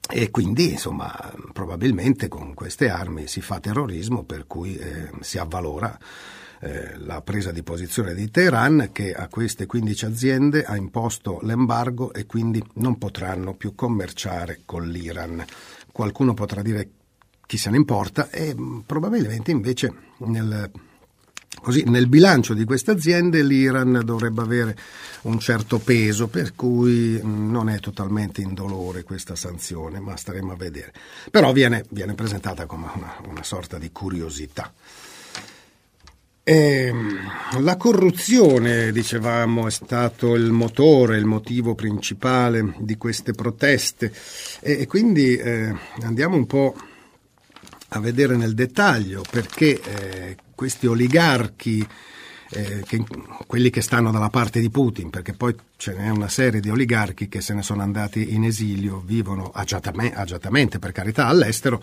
e 0.09 0.31
quindi, 0.31 0.71
insomma, 0.71 1.13
probabilmente 1.53 2.29
con 2.29 2.55
queste 2.55 2.89
armi 2.89 3.27
si 3.27 3.41
fa 3.41 3.59
terrorismo, 3.59 4.23
per 4.23 4.47
cui 4.47 4.75
eh, 4.75 5.11
si 5.21 5.37
avvalora 5.37 5.95
eh, 6.65 6.97
la 6.97 7.21
presa 7.21 7.51
di 7.51 7.61
posizione 7.61 8.15
di 8.15 8.31
Teheran 8.31 8.89
che 8.91 9.13
a 9.13 9.27
queste 9.27 9.67
15 9.67 10.05
aziende 10.05 10.63
ha 10.63 10.75
imposto 10.75 11.39
l'embargo 11.43 12.11
e 12.11 12.25
quindi 12.25 12.63
non 12.75 12.97
potranno 12.97 13.53
più 13.53 13.75
commerciare 13.75 14.61
con 14.65 14.87
l'Iran. 14.89 15.45
Qualcuno 15.91 16.33
potrà 16.33 16.63
dire 16.63 16.89
chi 17.45 17.57
se 17.57 17.69
ne 17.69 17.77
importa 17.77 18.31
e 18.31 18.55
probabilmente 18.83 19.51
invece 19.51 19.93
nel 20.17 20.71
Così 21.61 21.83
nel 21.87 22.07
bilancio 22.07 22.53
di 22.53 22.65
queste 22.65 22.91
aziende 22.91 23.41
l'Iran 23.41 24.01
dovrebbe 24.03 24.41
avere 24.41 24.77
un 25.21 25.39
certo 25.39 25.79
peso, 25.79 26.27
per 26.27 26.53
cui 26.53 27.19
mm, 27.23 27.49
non 27.49 27.69
è 27.69 27.79
totalmente 27.79 28.41
indolore 28.41 29.03
questa 29.03 29.35
sanzione, 29.35 29.99
ma 29.99 30.15
staremo 30.17 30.51
a 30.51 30.55
vedere. 30.55 30.93
Però 31.31 31.53
viene, 31.53 31.85
viene 31.89 32.13
presentata 32.13 32.65
come 32.65 32.87
una, 32.93 33.15
una 33.29 33.43
sorta 33.43 33.77
di 33.79 33.89
curiosità. 33.91 34.71
E 36.47 36.53
ehm, 36.53 37.63
la 37.63 37.75
corruzione, 37.75 38.91
dicevamo, 38.91 39.65
è 39.65 39.71
stato 39.71 40.35
il 40.35 40.51
motore, 40.51 41.17
il 41.17 41.25
motivo 41.25 41.73
principale 41.73 42.75
di 42.77 42.97
queste 42.97 43.31
proteste. 43.31 44.13
E, 44.59 44.85
quindi 44.85 45.35
eh, 45.35 45.73
andiamo 46.03 46.35
un 46.35 46.45
po' 46.45 46.75
a 47.87 47.99
vedere 47.99 48.35
nel 48.35 48.53
dettaglio 48.53 49.23
perché 49.27 49.81
eh, 49.81 50.37
questi 50.53 50.85
oligarchi 50.85 51.83
eh, 52.51 52.83
che, 52.85 53.03
quelli 53.47 53.69
che 53.69 53.81
stanno 53.81 54.11
dalla 54.11 54.29
parte 54.29 54.59
di 54.59 54.69
Putin, 54.69 55.09
perché 55.09 55.33
poi 55.33 55.55
ce 55.77 55.93
n'è 55.93 56.09
una 56.09 56.27
serie 56.27 56.59
di 56.59 56.69
oligarchi 56.69 57.27
che 57.27 57.41
se 57.41 57.53
ne 57.53 57.61
sono 57.61 57.81
andati 57.81 58.33
in 58.33 58.43
esilio, 58.43 59.01
vivono 59.05 59.51
agiatamente, 59.53 60.15
agiatamente 60.15 60.79
per 60.79 60.91
carità 60.91 61.27
all'estero, 61.27 61.81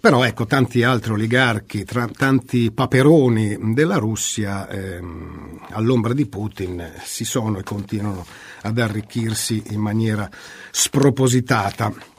però 0.00 0.24
ecco 0.24 0.46
tanti 0.46 0.82
altri 0.82 1.12
oligarchi, 1.12 1.84
tra, 1.84 2.08
tanti 2.08 2.70
paperoni 2.70 3.74
della 3.74 3.96
Russia 3.96 4.68
ehm, 4.68 5.66
all'ombra 5.70 6.12
di 6.12 6.26
Putin 6.26 6.92
si 7.02 7.24
sono 7.24 7.58
e 7.58 7.62
continuano 7.62 8.24
ad 8.62 8.78
arricchirsi 8.78 9.62
in 9.70 9.80
maniera 9.80 10.28
spropositata. 10.70 12.14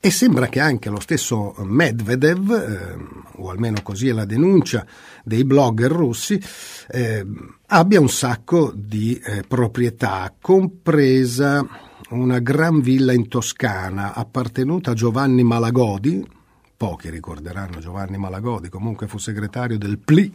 E 0.00 0.10
sembra 0.12 0.46
che 0.46 0.60
anche 0.60 0.90
lo 0.90 1.00
stesso 1.00 1.56
Medvedev, 1.58 2.50
eh, 2.52 3.40
o 3.40 3.50
almeno 3.50 3.82
così 3.82 4.08
è 4.08 4.12
la 4.12 4.24
denuncia 4.24 4.86
dei 5.24 5.44
blogger 5.44 5.90
russi, 5.90 6.40
eh, 6.88 7.26
abbia 7.66 8.00
un 8.00 8.08
sacco 8.08 8.72
di 8.72 9.20
eh, 9.22 9.42
proprietà, 9.42 10.32
compresa 10.40 11.66
una 12.10 12.38
gran 12.38 12.80
villa 12.80 13.12
in 13.12 13.26
Toscana 13.26 14.14
appartenuta 14.14 14.92
a 14.92 14.94
Giovanni 14.94 15.42
Malagodi, 15.42 16.24
pochi 16.76 17.10
ricorderanno 17.10 17.80
Giovanni 17.80 18.18
Malagodi, 18.18 18.68
comunque 18.68 19.08
fu 19.08 19.18
segretario 19.18 19.78
del 19.78 19.98
PLI 19.98 20.32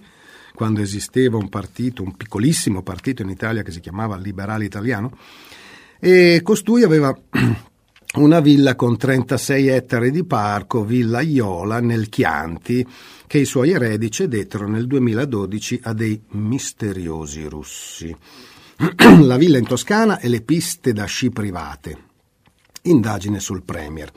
quando 0.54 0.82
esisteva 0.82 1.38
un 1.38 1.48
partito, 1.48 2.04
un 2.04 2.18
piccolissimo 2.18 2.82
partito 2.84 3.22
in 3.22 3.30
Italia 3.30 3.64
che 3.64 3.72
si 3.72 3.80
chiamava 3.80 4.18
Liberale 4.18 4.66
Italiano, 4.66 5.18
e 6.00 6.42
costui 6.44 6.84
aveva 6.84 7.18
una 8.16 8.42
villa 8.42 8.76
con 8.76 8.96
36 8.96 9.68
ettari 9.70 10.12
di 10.12 10.24
parco, 10.24 10.84
Villa 10.84 11.22
Iola, 11.22 11.80
nel 11.80 12.10
Chianti, 12.10 12.86
che 13.26 13.40
i 13.40 13.46
suoi 13.46 13.72
eredi 13.72 14.12
cedettero 14.12 14.68
nel 14.68 14.86
2012 14.86 15.80
a 15.84 15.94
dei 15.94 16.22
misteriosi 16.32 17.46
russi. 17.46 18.16
La 19.22 19.38
villa 19.38 19.58
in 19.58 19.66
Toscana 19.66 20.20
e 20.20 20.28
le 20.28 20.42
piste 20.42 20.94
da 20.94 21.06
sci 21.06 21.32
private. 21.32 21.98
Indagine 22.84 23.40
sul 23.40 23.64
Premier. 23.64 24.12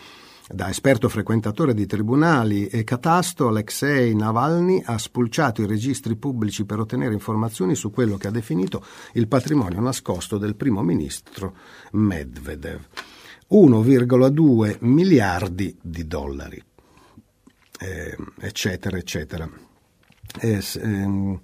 Da 0.49 0.69
esperto 0.69 1.09
frequentatore 1.09 1.73
di 1.73 1.87
tribunali 1.87 2.67
e 2.67 2.85
catasto, 2.85 3.49
Alexei 3.49 4.15
Navalny 4.15 4.83
ha 4.85 4.99
spulciato 4.99 5.63
i 5.63 5.67
registri 5.67 6.17
pubblici 6.17 6.67
per 6.67 6.81
ottenere 6.81 7.15
informazioni 7.15 7.75
su 7.75 7.91
quello 7.91 8.17
che 8.17 8.29
ha 8.29 8.31
definito 8.31 8.85
il 9.15 9.27
patrimonio 9.27 9.81
nascosto 9.81 10.37
del 10.37 10.55
primo 10.55 10.83
ministro 10.83 11.57
Medvedev. 11.93 12.81
1,2 13.51 14.79
miliardi 14.81 15.77
di 15.81 16.07
dollari, 16.07 16.63
eh, 17.81 18.17
eccetera, 18.41 18.97
eccetera. 18.97 19.49
Eh, 20.41 20.63
ehm, 20.81 21.41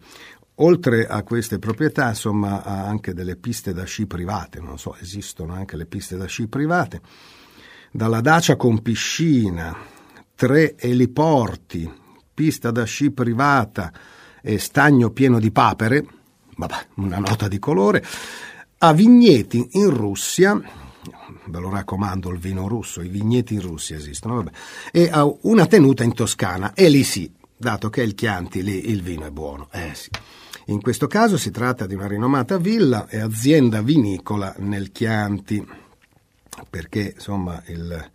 oltre 0.57 1.07
a 1.07 1.23
queste 1.23 1.59
proprietà, 1.59 2.09
insomma, 2.09 2.65
ha 2.65 2.87
anche 2.87 3.15
delle 3.15 3.37
piste 3.37 3.73
da 3.73 3.85
sci 3.85 4.07
private, 4.07 4.61
non 4.61 4.79
so, 4.79 4.97
esistono 4.97 5.55
anche 5.55 5.77
le 5.77 5.87
piste 5.87 6.17
da 6.17 6.27
sci 6.27 6.49
private, 6.49 7.01
dalla 7.93 8.21
dacia 8.21 8.57
con 8.57 8.83
piscina, 8.83 9.77
tre 10.35 10.77
eliporti, 10.77 11.91
pista 12.35 12.71
da 12.71 12.85
sci 12.85 13.13
privata 13.13 13.93
e 14.43 14.59
stagno 14.59 15.11
pieno 15.11 15.39
di 15.39 15.53
papere, 15.53 16.05
vabbè, 16.57 16.87
una 16.97 17.19
nota 17.19 17.47
di 17.47 17.61
colore, 17.61 18.05
a 18.79 18.93
vigneti 18.93 19.69
in 19.73 19.91
Russia 19.91 20.61
ve 21.47 21.59
lo 21.59 21.71
raccomando, 21.71 22.31
il 22.31 22.39
vino 22.39 22.69
russo, 22.69 23.01
i 23.01 23.09
vigneti 23.09 23.55
in 23.55 23.63
Russia 23.63 23.97
esistono, 23.97 24.37
vabbè, 24.37 24.51
e 24.93 25.09
ha 25.11 25.25
una 25.43 25.67
tenuta 25.67 26.05
in 26.05 26.15
Toscana, 26.15 26.73
e 26.75 26.89
lì 26.89 27.05
sì, 27.05 27.31
dato 27.57 27.91
che 27.91 28.03
è 28.03 28.05
il 28.05 28.15
Chianti, 28.15 28.63
lì 28.63 28.91
il 28.91 29.03
vino 29.03 29.27
è 29.27 29.31
buono, 29.31 29.69
eh 29.73 29.95
sì. 29.95 30.11
In 30.67 30.81
questo 30.81 31.09
caso 31.09 31.37
si 31.37 31.51
tratta 31.51 31.87
di 31.87 31.95
una 31.95 32.07
rinomata 32.07 32.57
villa 32.57 33.09
e 33.09 33.19
azienda 33.19 33.83
vinicola 33.83 34.55
nel 34.59 34.93
Chianti, 34.93 35.67
perché 36.71 37.15
insomma 37.15 37.61
il 37.67 38.11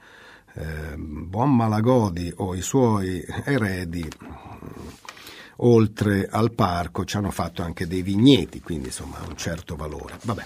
eh, 0.53 0.95
buon 0.95 1.55
Malagodi 1.55 2.31
o 2.37 2.55
i 2.55 2.61
suoi 2.61 3.23
eredi 3.43 4.07
oltre 5.57 6.27
al 6.29 6.51
parco 6.51 7.03
ci 7.03 7.17
hanno 7.17 7.31
fatto 7.31 7.63
anche 7.63 7.87
dei 7.87 8.01
vigneti, 8.01 8.61
quindi 8.61 8.87
insomma 8.87 9.17
un 9.27 9.35
certo 9.35 9.75
valore. 9.75 10.17
Vabbè. 10.23 10.45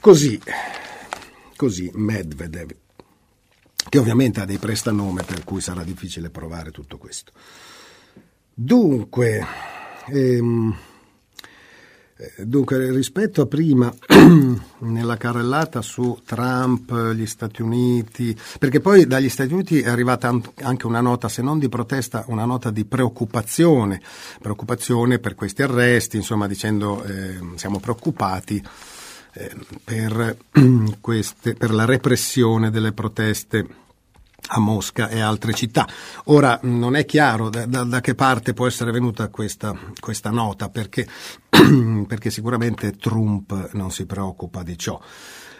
Così 0.00 0.40
Così 1.56 1.90
Medvedev, 1.94 2.70
che 3.88 3.98
ovviamente 3.98 4.40
ha 4.40 4.44
dei 4.44 4.58
prestanome 4.58 5.22
per 5.22 5.42
cui 5.42 5.60
sarà 5.60 5.82
difficile 5.82 6.30
provare 6.30 6.70
tutto 6.70 6.98
questo. 6.98 7.32
Dunque, 8.52 9.44
ehm, 10.08 10.76
eh, 12.18 12.46
Dunque, 12.46 12.90
rispetto 12.92 13.42
a 13.42 13.46
prima, 13.46 13.92
nella 14.78 15.16
carrellata 15.18 15.82
su 15.82 16.18
Trump, 16.24 17.12
gli 17.12 17.26
Stati 17.26 17.60
Uniti, 17.60 18.34
perché 18.58 18.80
poi 18.80 19.06
dagli 19.06 19.28
Stati 19.28 19.52
Uniti 19.52 19.80
è 19.80 19.88
arrivata 19.88 20.34
anche 20.62 20.86
una 20.86 21.02
nota, 21.02 21.28
se 21.28 21.42
non 21.42 21.58
di 21.58 21.68
protesta, 21.68 22.24
una 22.28 22.46
nota 22.46 22.70
di 22.70 22.86
preoccupazione, 22.86 24.00
preoccupazione 24.40 25.18
per 25.18 25.34
questi 25.34 25.62
arresti, 25.62 26.16
insomma 26.16 26.46
dicendo 26.46 27.04
eh, 27.04 27.38
siamo 27.56 27.80
preoccupati 27.80 28.62
per, 29.84 30.36
queste, 31.00 31.54
per 31.54 31.72
la 31.72 31.84
repressione 31.84 32.70
delle 32.70 32.92
proteste 32.92 33.66
a 34.48 34.60
Mosca 34.60 35.08
e 35.08 35.20
altre 35.20 35.52
città. 35.52 35.86
Ora 36.24 36.58
non 36.62 36.94
è 36.94 37.04
chiaro 37.04 37.48
da, 37.48 37.66
da, 37.66 37.84
da 37.84 38.00
che 38.00 38.14
parte 38.14 38.54
può 38.54 38.66
essere 38.66 38.92
venuta 38.92 39.28
questa, 39.28 39.76
questa 39.98 40.30
nota, 40.30 40.68
perché, 40.68 41.06
perché 42.06 42.30
sicuramente 42.30 42.96
Trump 42.96 43.70
non 43.72 43.90
si 43.90 44.06
preoccupa 44.06 44.62
di 44.62 44.78
ciò. 44.78 45.00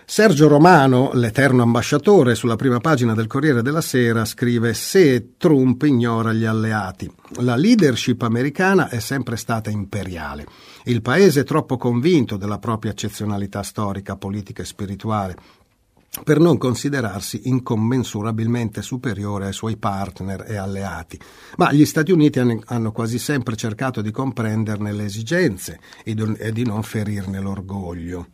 Sergio 0.09 0.47
Romano, 0.47 1.11
l'eterno 1.15 1.63
ambasciatore, 1.65 2.37
sulla 2.37 2.55
prima 2.55 2.79
pagina 2.79 3.13
del 3.13 3.27
Corriere 3.27 3.61
della 3.61 3.81
Sera 3.81 4.25
scrive 4.25 4.73
se 4.73 5.33
Trump 5.37 5.83
ignora 5.83 6.33
gli 6.33 6.45
alleati. 6.45 7.11
La 7.41 7.57
leadership 7.57 8.23
americana 8.23 8.89
è 8.89 9.01
sempre 9.01 9.37
stata 9.37 9.69
imperiale. 9.69 10.47
Il 10.85 11.03
paese 11.03 11.41
è 11.41 11.45
troppo 11.45 11.77
convinto 11.77 12.37
della 12.37 12.61
propria 12.61 12.93
eccezionalità 12.93 13.65
storica, 13.65 14.15
politica 14.15 14.63
e 14.63 14.65
spirituale 14.65 15.37
per 16.23 16.39
non 16.39 16.57
considerarsi 16.57 17.43
incommensurabilmente 17.49 18.83
superiore 18.83 19.47
ai 19.47 19.53
suoi 19.53 19.77
partner 19.77 20.45
e 20.49 20.57
alleati. 20.57 21.19
Ma 21.57 21.73
gli 21.73 21.85
Stati 21.85 22.13
Uniti 22.13 22.39
hanno 22.39 22.93
quasi 22.93 23.19
sempre 23.19 23.57
cercato 23.57 24.01
di 24.03 24.13
comprenderne 24.13 24.93
le 24.93 25.05
esigenze 25.05 25.81
e 26.05 26.15
di 26.53 26.65
non 26.65 26.85
ferirne 26.85 27.41
l'orgoglio. 27.41 28.29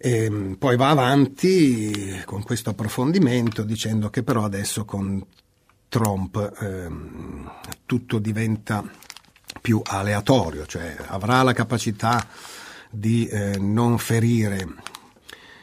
E 0.00 0.24
ehm, 0.24 0.54
poi 0.54 0.76
va 0.76 0.90
avanti 0.90 2.22
con 2.24 2.44
questo 2.44 2.70
approfondimento 2.70 3.62
dicendo 3.62 4.10
che 4.10 4.22
però 4.22 4.44
adesso 4.44 4.84
con 4.84 5.24
Trump 5.88 6.56
ehm, 6.60 7.50
tutto 7.84 8.18
diventa 8.18 8.84
più 9.60 9.82
aleatorio, 9.84 10.66
cioè 10.66 10.96
avrà 11.08 11.42
la 11.42 11.52
capacità 11.52 12.26
di 12.90 13.26
eh, 13.26 13.58
non, 13.58 13.98
ferire, 13.98 14.66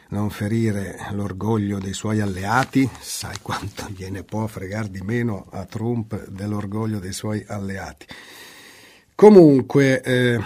non 0.10 0.30
ferire 0.30 1.08
l'orgoglio 1.12 1.80
dei 1.80 1.94
suoi 1.94 2.20
alleati, 2.20 2.90
sai 3.00 3.38
quanto 3.42 3.88
gliene 3.96 4.24
può 4.24 4.46
fregare 4.48 4.90
di 4.90 5.02
meno 5.02 5.48
a 5.52 5.66
Trump 5.66 6.28
dell'orgoglio 6.28 7.00
dei 7.00 7.14
suoi 7.14 7.44
alleati. 7.48 8.06
Comunque, 9.16 10.02
eh, 10.02 10.40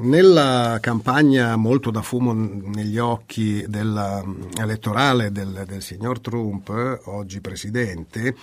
nella 0.00 0.78
campagna 0.80 1.56
molto 1.56 1.90
da 1.90 2.02
fumo 2.02 2.32
negli 2.32 2.98
occhi 2.98 3.64
della, 3.66 4.24
elettorale 4.58 5.30
del, 5.32 5.64
del, 5.66 5.82
signor 5.82 6.20
Trump, 6.20 6.68
oggi 7.04 7.40
presidente, 7.40 8.34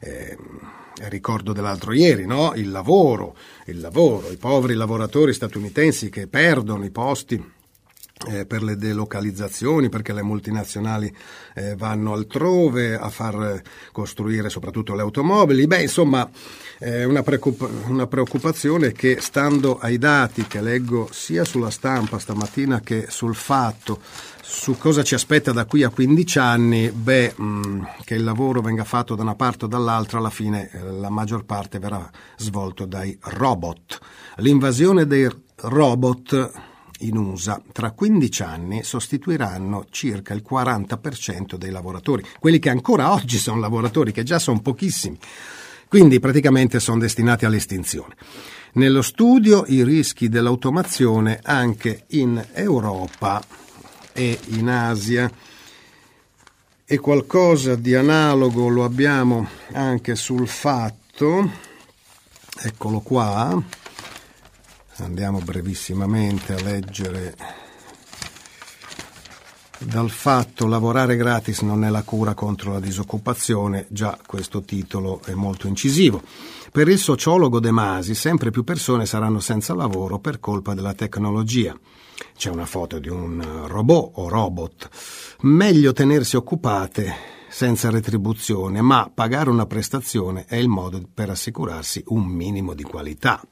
eh, 0.00 0.36
ricordo 1.08 1.52
dell'altro 1.52 1.92
ieri, 1.92 2.26
no? 2.26 2.52
il 2.54 2.70
lavoro, 2.70 3.36
il 3.66 3.80
lavoro, 3.80 4.30
i 4.30 4.36
poveri 4.36 4.74
lavoratori 4.74 5.32
statunitensi 5.32 6.10
che 6.10 6.26
perdono 6.26 6.84
i 6.84 6.90
posti 6.90 7.60
eh, 8.28 8.46
per 8.46 8.62
le 8.62 8.76
delocalizzazioni, 8.76 9.88
perché 9.88 10.12
le 10.12 10.22
multinazionali 10.22 11.14
eh, 11.54 11.74
vanno 11.76 12.12
altrove 12.12 12.96
a 12.96 13.08
far 13.08 13.62
costruire 13.92 14.48
soprattutto 14.48 14.94
le 14.94 15.02
automobili. 15.02 15.66
Beh, 15.66 15.82
insomma, 15.82 16.28
è 16.78 17.04
una, 17.04 17.22
preoccup- 17.22 17.88
una 17.88 18.06
preoccupazione 18.06 18.92
che 18.92 19.18
stando 19.20 19.78
ai 19.78 19.98
dati 19.98 20.46
che 20.46 20.60
leggo 20.60 21.08
sia 21.12 21.44
sulla 21.44 21.70
stampa 21.70 22.18
stamattina 22.18 22.80
che 22.80 23.06
sul 23.08 23.34
fatto 23.34 24.00
su 24.52 24.76
cosa 24.76 25.02
ci 25.02 25.14
aspetta 25.14 25.50
da 25.50 25.64
qui 25.64 25.82
a 25.82 25.88
15 25.88 26.38
anni, 26.38 26.90
beh, 26.90 27.34
mh, 27.36 27.44
mm, 27.44 27.82
che 28.04 28.16
il 28.16 28.22
lavoro 28.22 28.60
venga 28.60 28.84
fatto 28.84 29.14
da 29.14 29.22
una 29.22 29.34
parte 29.34 29.64
o 29.64 29.68
dall'altra, 29.68 30.18
alla 30.18 30.28
fine 30.28 30.68
eh, 30.70 30.82
la 30.82 31.08
maggior 31.08 31.44
parte 31.44 31.78
verrà 31.78 32.08
svolto 32.36 32.84
dai 32.84 33.16
robot. 33.20 33.98
L'invasione 34.36 35.06
dei 35.06 35.26
robot 35.56 36.50
in 37.02 37.16
USA 37.16 37.60
tra 37.72 37.92
15 37.92 38.42
anni 38.42 38.82
sostituiranno 38.82 39.86
circa 39.90 40.34
il 40.34 40.44
40% 40.48 41.56
dei 41.56 41.70
lavoratori, 41.70 42.24
quelli 42.38 42.58
che 42.58 42.70
ancora 42.70 43.12
oggi 43.12 43.38
sono 43.38 43.60
lavoratori, 43.60 44.12
che 44.12 44.22
già 44.22 44.38
sono 44.38 44.60
pochissimi, 44.60 45.18
quindi 45.88 46.20
praticamente 46.20 46.80
sono 46.80 46.98
destinati 46.98 47.44
all'estinzione. 47.44 48.14
Nello 48.74 49.02
studio 49.02 49.64
i 49.66 49.84
rischi 49.84 50.28
dell'automazione 50.28 51.40
anche 51.42 52.04
in 52.08 52.42
Europa 52.54 53.42
e 54.12 54.38
in 54.48 54.68
Asia 54.68 55.30
e 56.84 56.98
qualcosa 56.98 57.74
di 57.74 57.94
analogo 57.94 58.68
lo 58.68 58.84
abbiamo 58.84 59.48
anche 59.72 60.14
sul 60.14 60.46
fatto, 60.48 61.50
eccolo 62.62 63.00
qua, 63.00 63.62
Andiamo 65.02 65.40
brevissimamente 65.40 66.54
a 66.54 66.62
leggere 66.62 67.34
dal 69.78 70.10
fatto 70.10 70.66
lavorare 70.68 71.16
gratis 71.16 71.62
non 71.62 71.84
è 71.84 71.90
la 71.90 72.04
cura 72.04 72.34
contro 72.34 72.72
la 72.72 72.78
disoccupazione, 72.78 73.86
già 73.88 74.16
questo 74.24 74.62
titolo 74.62 75.20
è 75.24 75.34
molto 75.34 75.66
incisivo. 75.66 76.22
Per 76.70 76.86
il 76.86 76.98
sociologo 76.98 77.58
De 77.58 77.72
Masi 77.72 78.14
sempre 78.14 78.50
più 78.50 78.62
persone 78.62 79.04
saranno 79.04 79.40
senza 79.40 79.74
lavoro 79.74 80.20
per 80.20 80.38
colpa 80.38 80.72
della 80.72 80.94
tecnologia. 80.94 81.76
C'è 82.36 82.50
una 82.50 82.66
foto 82.66 83.00
di 83.00 83.08
un 83.08 83.66
robot 83.66 84.12
o 84.14 84.28
robot. 84.28 84.88
Meglio 85.40 85.92
tenersi 85.92 86.36
occupate 86.36 87.31
senza 87.52 87.90
retribuzione, 87.90 88.80
ma 88.80 89.10
pagare 89.12 89.50
una 89.50 89.66
prestazione 89.66 90.46
è 90.48 90.56
il 90.56 90.68
modo 90.68 91.02
per 91.12 91.28
assicurarsi 91.28 92.02
un 92.06 92.24
minimo 92.24 92.72
di 92.72 92.82
qualità. 92.82 93.42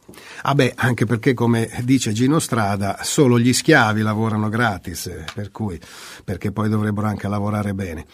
Ah 0.42 0.54
beh, 0.54 0.72
anche 0.74 1.04
perché, 1.04 1.34
come 1.34 1.70
dice 1.82 2.12
Gino 2.12 2.38
Strada, 2.38 3.00
solo 3.02 3.38
gli 3.38 3.52
schiavi 3.52 4.00
lavorano 4.00 4.48
gratis, 4.48 5.10
per 5.34 5.50
cui, 5.50 5.78
perché 6.24 6.50
poi 6.50 6.70
dovrebbero 6.70 7.08
anche 7.08 7.28
lavorare 7.28 7.74
bene. 7.74 8.06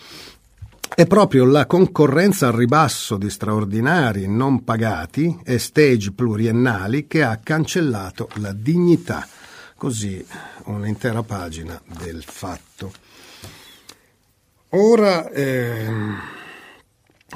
È 0.92 1.06
proprio 1.06 1.44
la 1.44 1.66
concorrenza 1.66 2.48
al 2.48 2.54
ribasso 2.54 3.16
di 3.16 3.30
straordinari 3.30 4.26
non 4.26 4.64
pagati 4.64 5.38
e 5.44 5.58
stage 5.60 6.10
pluriennali 6.12 7.06
che 7.06 7.22
ha 7.22 7.36
cancellato 7.36 8.28
la 8.34 8.52
dignità. 8.52 9.26
Così 9.76 10.24
un'intera 10.64 11.22
pagina 11.22 11.80
del 12.00 12.24
fatto. 12.24 13.05
Ora 14.70 15.30
ehm, 15.30 16.18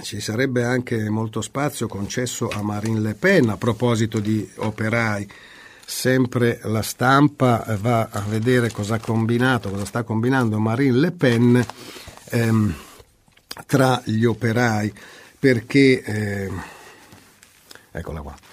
ci 0.02 0.20
sarebbe 0.20 0.64
anche 0.64 1.08
molto 1.08 1.40
spazio 1.40 1.86
concesso 1.86 2.48
a 2.48 2.60
Marine 2.62 3.00
Le 3.00 3.14
Pen 3.14 3.48
a 3.48 3.56
proposito 3.56 4.18
di 4.18 4.48
operai. 4.56 5.28
Sempre 5.84 6.60
la 6.64 6.82
stampa 6.82 7.64
va 7.80 8.08
a 8.10 8.20
vedere 8.20 8.70
cosa 8.70 8.96
ha 8.96 9.00
combinato, 9.00 9.70
cosa 9.70 9.84
sta 9.84 10.02
combinando 10.02 10.58
Marine 10.58 10.98
Le 10.98 11.10
Pen 11.12 11.66
ehm, 12.30 12.74
tra 13.66 14.00
gli 14.04 14.24
operai, 14.24 14.92
perché 15.38 16.02
eh, 16.02 16.50
eccola 17.90 18.20
qua 18.20 18.49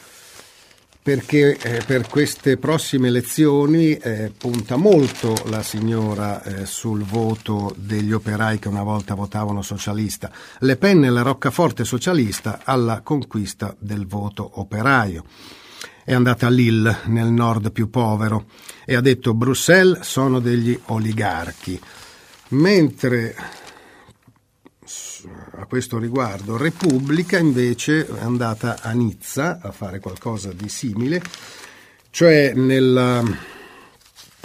perché 1.07 1.57
eh, 1.57 1.81
per 1.85 2.05
queste 2.09 2.57
prossime 2.57 3.07
elezioni 3.07 3.93
eh, 3.93 4.29
punta 4.37 4.75
molto 4.75 5.33
la 5.45 5.63
signora 5.63 6.43
eh, 6.43 6.65
sul 6.65 7.05
voto 7.05 7.73
degli 7.77 8.11
operai 8.11 8.59
che 8.59 8.67
una 8.67 8.83
volta 8.83 9.13
votavano 9.13 9.61
socialista. 9.61 10.29
Le 10.59 10.75
Pen 10.75 11.03
è 11.03 11.07
la 11.07 11.21
roccaforte 11.21 11.85
socialista 11.85 12.59
alla 12.65 12.99
conquista 13.03 13.73
del 13.79 14.05
voto 14.05 14.59
operaio. 14.59 15.23
È 16.03 16.13
andata 16.13 16.47
a 16.47 16.49
Lille, 16.49 16.97
nel 17.05 17.31
nord 17.31 17.71
più 17.71 17.89
povero, 17.89 18.47
e 18.83 18.93
ha 18.93 18.99
detto 18.99 19.33
Bruxelles 19.33 20.01
sono 20.01 20.41
degli 20.41 20.77
oligarchi. 20.87 21.79
Mentre 22.49 23.33
a 25.57 25.65
questo 25.65 25.97
riguardo. 25.97 26.57
Repubblica 26.57 27.37
invece 27.37 28.05
è 28.07 28.21
andata 28.21 28.81
a 28.81 28.91
Nizza 28.91 29.59
a 29.61 29.71
fare 29.71 29.99
qualcosa 29.99 30.51
di 30.53 30.69
simile, 30.69 31.21
cioè 32.09 32.53
nella, 32.53 33.23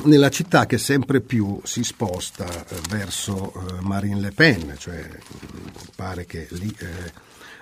nella 0.05 0.29
città 0.31 0.67
che 0.67 0.79
sempre 0.79 1.21
più 1.21 1.61
si 1.65 1.85
sposta 1.85 2.47
eh, 2.47 2.81
verso 2.89 3.53
eh, 3.53 3.81
Marine 3.81 4.21
Le 4.21 4.33
Pen, 4.33 4.75
cioè 4.79 5.09
pare 5.95 6.27
che 6.27 6.47
lì 6.51 6.75
eh, 6.79 7.13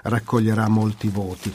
raccoglierà 0.02 0.68
molti 0.68 1.08
voti. 1.08 1.54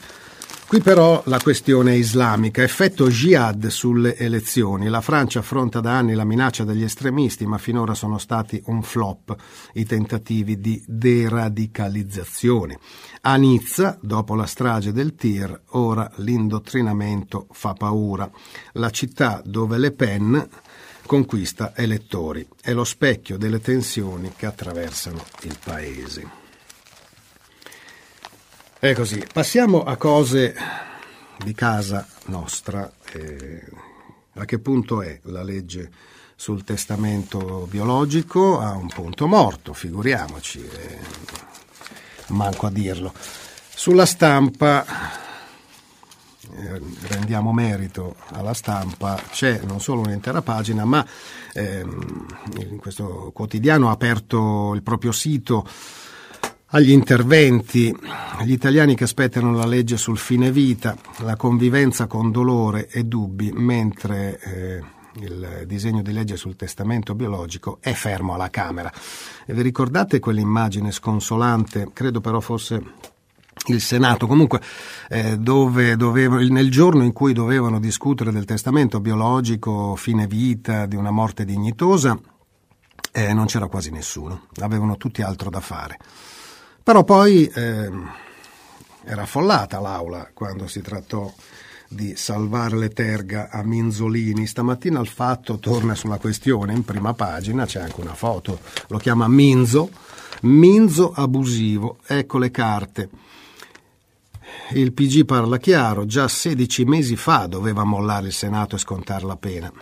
Qui 0.75 0.83
però 0.83 1.23
la 1.27 1.39
questione 1.39 1.95
islamica, 1.95 2.61
effetto 2.61 3.07
jihad 3.07 3.67
sulle 3.67 4.17
elezioni. 4.17 4.89
La 4.89 4.99
Francia 4.99 5.39
affronta 5.39 5.79
da 5.79 5.97
anni 5.97 6.15
la 6.15 6.25
minaccia 6.25 6.65
degli 6.65 6.83
estremisti, 6.83 7.45
ma 7.45 7.57
finora 7.57 7.93
sono 7.93 8.17
stati 8.17 8.61
un 8.65 8.83
flop 8.83 9.33
i 9.75 9.85
tentativi 9.85 10.59
di 10.59 10.83
deradicalizzazione. 10.85 12.77
A 13.21 13.37
Nizza, 13.37 13.97
dopo 14.01 14.35
la 14.35 14.45
strage 14.45 14.91
del 14.91 15.15
Tir, 15.15 15.61
ora 15.69 16.11
l'indottrinamento 16.17 17.47
fa 17.51 17.71
paura. 17.71 18.29
La 18.73 18.89
città 18.89 19.41
dove 19.45 19.77
Le 19.77 19.93
Pen 19.93 20.45
conquista 21.05 21.71
elettori. 21.73 22.45
È 22.61 22.73
lo 22.73 22.83
specchio 22.83 23.37
delle 23.37 23.61
tensioni 23.61 24.33
che 24.35 24.45
attraversano 24.45 25.23
il 25.43 25.57
paese. 25.63 26.44
È 28.77 28.93
così. 28.93 29.25
Passiamo 29.31 29.83
a 29.83 29.95
cose 29.95 30.53
di 31.37 31.53
casa 31.53 32.05
nostra. 32.25 32.91
Eh, 33.13 33.63
a 34.33 34.43
che 34.43 34.59
punto 34.59 35.01
è 35.01 35.17
la 35.23 35.43
legge 35.43 35.89
sul 36.35 36.65
testamento 36.65 37.67
biologico? 37.69 38.59
A 38.59 38.73
un 38.73 38.87
punto 38.87 39.27
morto, 39.27 39.71
figuriamoci, 39.71 40.59
eh, 40.59 40.99
manco 42.27 42.65
a 42.67 42.69
dirlo. 42.69 43.13
Sulla 43.73 44.05
stampa, 44.05 44.85
eh, 46.57 46.81
rendiamo 47.07 47.53
merito 47.53 48.17
alla 48.31 48.53
stampa, 48.53 49.19
c'è 49.31 49.61
non 49.63 49.79
solo 49.79 50.01
un'intera 50.01 50.41
pagina, 50.41 50.83
ma 50.83 51.03
ehm, 51.53 52.77
questo 52.77 53.31
quotidiano 53.33 53.87
ha 53.87 53.93
aperto 53.93 54.73
il 54.75 54.83
proprio 54.83 55.13
sito 55.13 55.65
agli 56.75 56.91
interventi, 56.91 57.95
agli 58.37 58.51
italiani 58.51 58.95
che 58.95 59.05
aspettano 59.05 59.53
la 59.53 59.65
legge 59.65 59.95
sul 59.95 60.17
fine 60.17 60.51
vita, 60.51 60.97
la 61.19 61.37
convivenza 61.37 62.05
con 62.05 62.31
dolore 62.31 62.89
e 62.89 63.05
dubbi, 63.05 63.49
mentre 63.53 64.39
eh, 64.41 64.83
il 65.21 65.63
disegno 65.67 66.01
di 66.01 66.11
legge 66.11 66.35
sul 66.35 66.57
testamento 66.57 67.15
biologico 67.15 67.77
è 67.79 67.93
fermo 67.93 68.33
alla 68.33 68.49
Camera. 68.49 68.91
E 69.45 69.53
vi 69.53 69.61
ricordate 69.61 70.19
quell'immagine 70.19 70.91
sconsolante, 70.91 71.91
credo 71.93 72.19
però 72.19 72.41
fosse 72.41 72.83
il 73.67 73.79
Senato, 73.79 74.27
comunque 74.27 74.59
eh, 75.07 75.37
dove 75.37 75.95
dovevo, 75.95 76.39
nel 76.39 76.69
giorno 76.69 77.05
in 77.05 77.13
cui 77.13 77.31
dovevano 77.31 77.79
discutere 77.79 78.33
del 78.33 78.43
testamento 78.43 78.99
biologico, 78.99 79.95
fine 79.95 80.27
vita, 80.27 80.85
di 80.87 80.97
una 80.97 81.11
morte 81.11 81.45
dignitosa, 81.45 82.19
eh, 83.13 83.33
non 83.33 83.45
c'era 83.45 83.67
quasi 83.67 83.91
nessuno, 83.91 84.47
avevano 84.59 84.97
tutti 84.97 85.21
altro 85.21 85.49
da 85.49 85.61
fare. 85.61 85.99
Però 86.85 87.03
poi 87.03 87.47
eh, 87.47 87.89
era 89.05 89.23
affollata 89.23 89.79
l'aula 89.79 90.29
quando 90.31 90.67
si 90.67 90.81
trattò 90.81 91.33
di 91.87 92.15
salvare 92.15 92.77
le 92.77 92.89
terga 92.89 93.49
a 93.49 93.63
Minzolini. 93.63 94.45
Stamattina 94.45 94.99
il 94.99 95.07
fatto 95.07 95.57
torna 95.57 95.95
sulla 95.95 96.19
questione, 96.19 96.73
in 96.73 96.85
prima 96.85 97.15
pagina 97.15 97.65
c'è 97.65 97.79
anche 97.79 98.01
una 98.01 98.13
foto, 98.13 98.59
lo 98.89 98.99
chiama 98.99 99.27
Minzo, 99.27 99.89
Minzo 100.41 101.11
abusivo, 101.11 101.97
ecco 102.05 102.37
le 102.37 102.51
carte. 102.51 103.09
Il 104.73 104.93
PG 104.93 105.25
parla 105.25 105.57
chiaro, 105.57 106.05
già 106.05 106.27
16 106.27 106.85
mesi 106.85 107.15
fa 107.15 107.47
doveva 107.47 107.83
mollare 107.83 108.27
il 108.27 108.33
Senato 108.33 108.75
e 108.75 108.79
scontare 108.79 109.25
la 109.25 109.37
pena. 109.37 109.73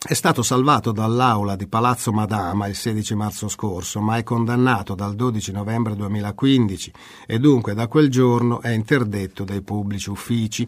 È 0.00 0.14
stato 0.14 0.44
salvato 0.44 0.92
dall'aula 0.92 1.56
di 1.56 1.66
Palazzo 1.66 2.12
Madama 2.12 2.68
il 2.68 2.76
16 2.76 3.16
marzo 3.16 3.48
scorso, 3.48 4.00
ma 4.00 4.16
è 4.16 4.22
condannato 4.22 4.94
dal 4.94 5.16
12 5.16 5.50
novembre 5.50 5.96
2015 5.96 6.92
e 7.26 7.40
dunque 7.40 7.74
da 7.74 7.88
quel 7.88 8.08
giorno 8.08 8.60
è 8.60 8.68
interdetto 8.68 9.42
dai 9.42 9.60
pubblici 9.60 10.08
uffici 10.08 10.64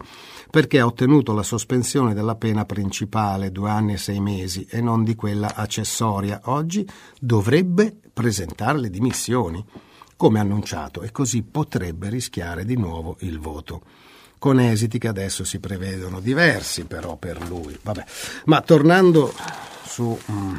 perché 0.51 0.81
ha 0.81 0.87
ottenuto 0.87 1.33
la 1.33 1.45
sospensione 1.45 2.12
della 2.12 2.35
pena 2.35 2.64
principale, 2.64 3.53
due 3.53 3.71
anni 3.71 3.93
e 3.93 3.99
sei 3.99 4.19
mesi, 4.19 4.66
e 4.69 4.81
non 4.81 5.05
di 5.05 5.14
quella 5.14 5.55
accessoria. 5.55 6.40
Oggi 6.47 6.85
dovrebbe 7.21 8.01
presentare 8.12 8.81
le 8.81 8.90
dimissioni, 8.90 9.64
come 10.16 10.40
annunciato, 10.40 11.03
e 11.03 11.12
così 11.12 11.45
potrebbe 11.45 12.09
rischiare 12.09 12.64
di 12.64 12.77
nuovo 12.77 13.16
il 13.21 13.38
voto 13.38 13.83
con 14.40 14.59
esiti 14.59 14.98
che 14.98 15.07
adesso 15.07 15.44
si 15.44 15.61
prevedono 15.61 16.18
diversi 16.18 16.85
però 16.85 17.16
per 17.16 17.46
lui. 17.46 17.79
Vabbè. 17.81 18.05
Ma 18.46 18.62
tornando 18.62 19.33
su, 19.85 20.18
mm, 20.33 20.57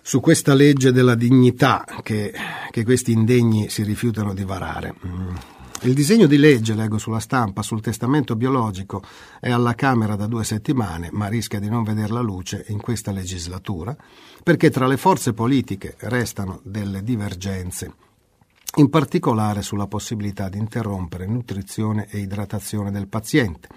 su, 0.00 0.20
questa 0.20 0.54
legge 0.54 0.92
della 0.92 1.16
dignità 1.16 1.84
che, 2.02 2.32
che, 2.70 2.84
questi 2.84 3.10
indegni 3.10 3.68
si 3.68 3.82
rifiutano 3.82 4.34
di 4.34 4.44
varare. 4.44 4.94
Mm. 5.04 5.34
Il 5.82 5.94
disegno 5.94 6.26
di 6.26 6.36
legge, 6.36 6.74
leggo 6.74 6.96
sulla 6.96 7.18
stampa, 7.18 7.62
sul 7.62 7.80
testamento 7.80 8.36
biologico 8.36 9.02
è 9.40 9.50
alla 9.50 9.74
Camera 9.74 10.14
da 10.14 10.26
due 10.26 10.44
settimane, 10.44 11.08
ma 11.10 11.26
rischia 11.26 11.58
di 11.58 11.68
non 11.68 11.82
vedere 11.82 12.12
la 12.12 12.20
luce 12.20 12.66
in 12.68 12.80
questa 12.80 13.10
legislatura, 13.10 13.96
perché 14.44 14.70
tra 14.70 14.86
le 14.86 14.96
forze 14.96 15.32
politiche 15.32 15.96
restano 15.98 16.60
delle 16.62 17.02
divergenze 17.02 17.94
in 18.80 18.88
particolare 18.88 19.60
sulla 19.60 19.86
possibilità 19.86 20.48
di 20.48 20.56
interrompere 20.56 21.26
nutrizione 21.26 22.06
e 22.08 22.18
idratazione 22.18 22.90
del 22.90 23.08
paziente. 23.08 23.68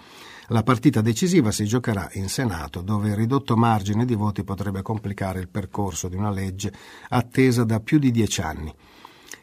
La 0.48 0.64
partita 0.64 1.02
decisiva 1.02 1.52
si 1.52 1.66
giocherà 1.66 2.10
in 2.14 2.30
Senato, 2.30 2.82
dove 2.82 3.10
il 3.10 3.16
ridotto 3.16 3.58
margine 3.58 4.06
di 4.06 4.16
voti 4.16 4.46
potrebbe 4.46 4.82
complicare 4.82 5.40
il 5.40 5.50
percorso 5.50 6.08
di 6.08 6.16
una 6.16 6.32
legge 6.32 6.72
attesa 7.10 7.66
da 7.66 7.82
più 7.82 8.00
di 8.00 8.12
dieci 8.12 8.42
anni. 8.42 8.74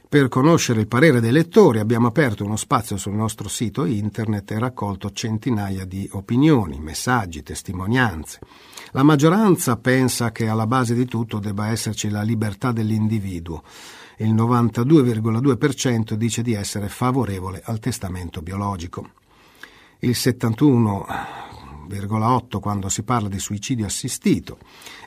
Per 0.08 0.28
conoscere 0.28 0.80
il 0.80 0.88
parere 0.88 1.20
dei 1.20 1.30
lettori 1.30 1.78
abbiamo 1.78 2.08
aperto 2.08 2.44
uno 2.44 2.56
spazio 2.56 2.96
sul 2.96 3.12
nostro 3.12 3.48
sito 3.48 3.84
internet 3.84 4.50
e 4.50 4.58
raccolto 4.58 5.12
centinaia 5.12 5.84
di 5.84 6.08
opinioni, 6.12 6.80
messaggi, 6.80 7.42
testimonianze. 7.42 8.40
La 8.92 9.02
maggioranza 9.02 9.76
pensa 9.76 10.32
che 10.32 10.48
alla 10.48 10.66
base 10.66 10.94
di 10.94 11.04
tutto 11.04 11.38
debba 11.38 11.68
esserci 11.68 12.08
la 12.08 12.22
libertà 12.22 12.72
dell'individuo 12.72 13.62
il 14.20 14.34
92,2% 14.34 16.14
dice 16.14 16.42
di 16.42 16.54
essere 16.54 16.88
favorevole 16.88 17.60
al 17.64 17.78
testamento 17.78 18.42
biologico. 18.42 19.12
Il 20.00 20.10
71,8% 20.10 22.58
quando 22.60 22.88
si 22.88 23.02
parla 23.02 23.28
di 23.28 23.38
suicidio 23.38 23.86
assistito 23.86 24.58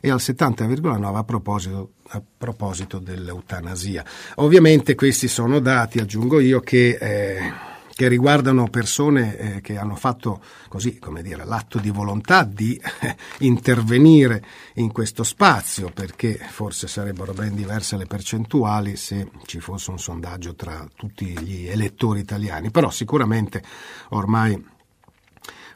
e 0.02 0.10
al 0.10 0.20
70,9% 0.20 1.16
a 1.16 1.24
proposito, 1.24 1.92
a 2.10 2.22
proposito 2.38 3.00
dell'eutanasia. 3.00 4.06
Ovviamente 4.36 4.94
questi 4.96 5.28
sono 5.28 5.60
dati, 5.60 5.98
aggiungo 6.00 6.40
io, 6.40 6.60
che... 6.60 6.98
Eh, 7.00 7.72
che 7.96 8.08
riguardano 8.08 8.70
persone 8.70 9.38
eh, 9.38 9.62
che 9.62 9.78
hanno 9.78 9.96
fatto 9.96 10.42
così, 10.68 10.98
come 10.98 11.22
dire, 11.22 11.46
l'atto 11.46 11.78
di 11.78 11.92
volontà 11.92 12.44
di 12.44 12.80
eh, 13.02 13.16
intervenire 13.40 14.44
in 14.76 14.92
questo 14.92 15.24
spazio, 15.24 15.92
perché 15.94 16.36
forse 16.36 16.88
sarebbero 16.88 17.34
ben 17.34 17.56
diverse 17.56 17.98
le 17.98 18.06
percentuali 18.06 18.96
se 18.96 19.30
ci 19.46 19.60
fosse 19.60 19.92
un 19.92 20.00
sondaggio 20.00 20.56
tra 20.56 20.88
tutti 20.96 21.38
gli 21.38 21.68
elettori 21.68 22.20
italiani, 22.20 22.72
però 22.72 22.90
sicuramente 22.90 23.64
ormai 24.10 24.72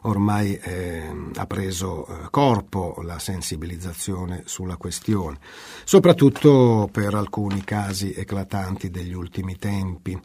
ormai 0.01 0.55
eh, 0.55 1.11
ha 1.35 1.45
preso 1.47 2.07
eh, 2.07 2.27
corpo 2.29 2.99
la 3.03 3.19
sensibilizzazione 3.19 4.43
sulla 4.45 4.77
questione, 4.77 5.37
soprattutto 5.83 6.87
per 6.91 7.13
alcuni 7.13 7.63
casi 7.63 8.13
eclatanti 8.13 8.89
degli 8.89 9.13
ultimi 9.13 9.57
tempi. 9.57 10.17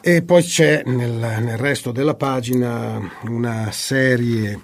E 0.00 0.22
poi 0.22 0.42
c'è 0.42 0.82
nel, 0.84 1.12
nel 1.12 1.56
resto 1.56 1.92
della 1.92 2.14
pagina 2.14 3.00
una 3.22 3.70
serie 3.70 4.60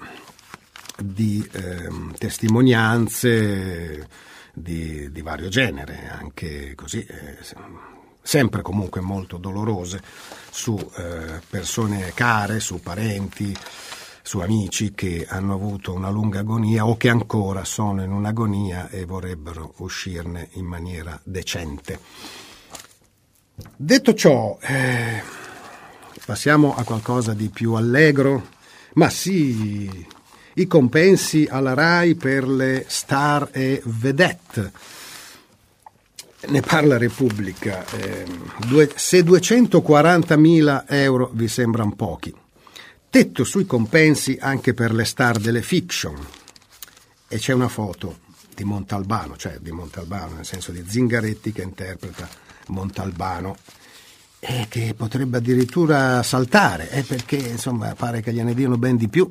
di 1.02 1.48
eh, 1.52 1.88
testimonianze 2.18 4.08
di, 4.52 5.10
di, 5.10 5.22
vario 5.22 5.48
genere, 5.48 6.10
anche 6.10 6.74
così, 6.74 7.04
eh, 7.04 7.38
sempre 8.22 8.62
comunque 8.62 9.00
molto 9.00 9.38
dolorose, 9.38 10.02
su 10.50 10.76
eh, 10.96 11.40
persone 11.48 12.12
care, 12.14 12.60
su 12.60 12.80
parenti, 12.80 13.56
su 14.22 14.38
amici 14.40 14.92
che 14.92 15.26
hanno 15.28 15.54
avuto 15.54 15.92
una 15.92 16.10
lunga 16.10 16.40
agonia 16.40 16.86
o 16.86 16.96
che 16.96 17.08
ancora 17.08 17.64
sono 17.64 18.02
in 18.02 18.12
un'agonia 18.12 18.88
e 18.90 19.04
vorrebbero 19.04 19.74
uscirne 19.78 20.48
in 20.52 20.66
maniera 20.66 21.18
decente. 21.24 21.98
Detto 23.76 24.14
ciò, 24.14 24.58
eh, 24.60 25.22
passiamo 26.24 26.74
a 26.74 26.84
qualcosa 26.84 27.34
di 27.34 27.48
più 27.48 27.74
allegro. 27.74 28.58
Ma 28.94 29.08
sì, 29.08 30.06
i 30.54 30.66
compensi 30.66 31.46
alla 31.48 31.74
RAI 31.74 32.14
per 32.14 32.48
le 32.48 32.84
star 32.88 33.48
e 33.52 33.80
vedette. 33.84 34.72
Ne 36.48 36.60
parla 36.60 36.98
Repubblica. 36.98 37.84
Eh, 37.90 38.24
due, 38.66 38.90
se 38.94 39.22
240.000 39.22 40.84
euro 40.88 41.30
vi 41.32 41.48
sembrano 41.48 41.94
pochi, 41.94 42.34
tetto 43.08 43.44
sui 43.44 43.66
compensi 43.66 44.38
anche 44.40 44.74
per 44.74 44.92
le 44.92 45.04
star 45.04 45.38
delle 45.38 45.62
fiction. 45.62 46.16
E 47.28 47.38
c'è 47.38 47.52
una 47.52 47.68
foto 47.68 48.18
di 48.54 48.64
Montalbano, 48.64 49.36
cioè 49.36 49.58
di 49.60 49.70
Montalbano, 49.70 50.36
nel 50.36 50.44
senso 50.44 50.72
di 50.72 50.84
Zingaretti 50.86 51.52
che 51.52 51.62
interpreta 51.62 52.28
Montalbano 52.70 53.56
e 54.38 54.66
che 54.70 54.94
potrebbe 54.96 55.36
addirittura 55.36 56.22
saltare, 56.22 56.90
eh, 56.90 57.02
perché 57.02 57.36
insomma 57.36 57.94
pare 57.94 58.22
che 58.22 58.32
gliene 58.32 58.54
diano 58.54 58.78
ben 58.78 58.96
di 58.96 59.08
più. 59.08 59.30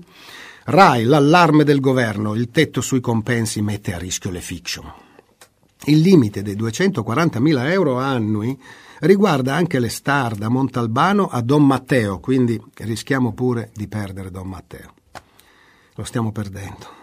RAI, 0.65 1.03
l'allarme 1.03 1.63
del 1.63 1.79
governo, 1.79 2.35
il 2.35 2.51
tetto 2.51 2.79
sui 2.79 2.99
compensi 2.99 3.61
mette 3.61 3.93
a 3.93 3.97
rischio 3.97 4.29
le 4.29 4.39
fiction. 4.39 4.91
Il 5.85 5.99
limite 5.99 6.43
dei 6.43 6.55
240.000 6.55 7.71
euro 7.71 7.97
annui 7.97 8.55
riguarda 8.99 9.55
anche 9.55 9.79
le 9.79 9.89
star 9.89 10.35
da 10.35 10.47
Montalbano 10.49 11.27
a 11.27 11.41
Don 11.41 11.65
Matteo, 11.65 12.19
quindi 12.19 12.61
rischiamo 12.75 13.33
pure 13.33 13.71
di 13.73 13.87
perdere 13.87 14.29
Don 14.29 14.47
Matteo. 14.47 14.93
Lo 15.95 16.03
stiamo 16.03 16.31
perdendo. 16.31 16.97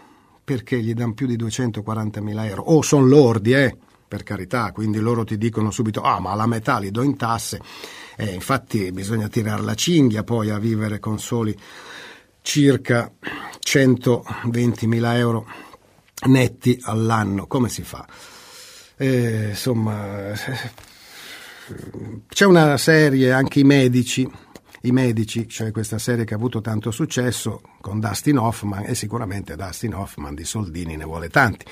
Perché 0.44 0.80
gli 0.80 0.94
danno 0.94 1.14
più 1.14 1.26
di 1.26 1.36
240.000 1.36 2.46
euro? 2.46 2.62
Oh, 2.62 2.82
sono 2.82 3.04
lordi, 3.04 3.52
eh! 3.52 3.76
Per 4.06 4.22
carità, 4.22 4.72
quindi 4.72 4.98
loro 4.98 5.24
ti 5.24 5.36
dicono 5.36 5.70
subito, 5.70 6.00
ah 6.02 6.20
ma 6.20 6.34
la 6.34 6.46
metà 6.46 6.78
li 6.78 6.90
do 6.90 7.02
in 7.02 7.16
tasse, 7.16 7.60
eh, 8.16 8.32
infatti 8.32 8.90
bisogna 8.92 9.28
tirare 9.28 9.62
la 9.62 9.74
cinghia 9.74 10.22
poi 10.22 10.50
a 10.50 10.58
vivere 10.58 10.98
con 10.98 11.18
soli 11.18 11.56
circa 12.42 13.12
120.000 13.64 15.16
euro 15.16 15.46
netti 16.28 16.78
all'anno, 16.82 17.46
come 17.46 17.68
si 17.68 17.82
fa? 17.82 18.06
Eh, 18.96 19.48
insomma, 19.50 20.32
c'è 22.28 22.44
una 22.44 22.76
serie, 22.78 23.32
anche 23.32 23.60
i 23.60 23.64
medici, 23.64 24.30
i 24.82 24.92
medici, 24.92 25.48
cioè 25.48 25.72
questa 25.72 25.98
serie 25.98 26.24
che 26.24 26.34
ha 26.34 26.36
avuto 26.36 26.60
tanto 26.60 26.90
successo 26.90 27.60
con 27.80 27.98
Dustin 27.98 28.38
Hoffman 28.38 28.84
e 28.86 28.94
sicuramente 28.94 29.56
Dustin 29.56 29.94
Hoffman 29.94 30.34
di 30.34 30.44
soldini 30.44 30.96
ne 30.96 31.04
vuole 31.04 31.28
tanti. 31.28 31.64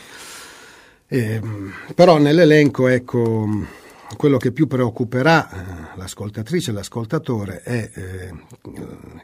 Eh, 1.07 1.41
però 1.95 2.19
nell'elenco, 2.19 2.89
ecco, 2.89 3.47
quello 4.17 4.37
che 4.39 4.53
più 4.53 4.67
preoccuperà 4.67 5.51
eh, 5.51 5.97
l'ascoltatrice 5.97 6.71
e 6.71 6.75
l'ascoltatore 6.75 7.63
è 7.63 7.91
eh, 7.95 8.33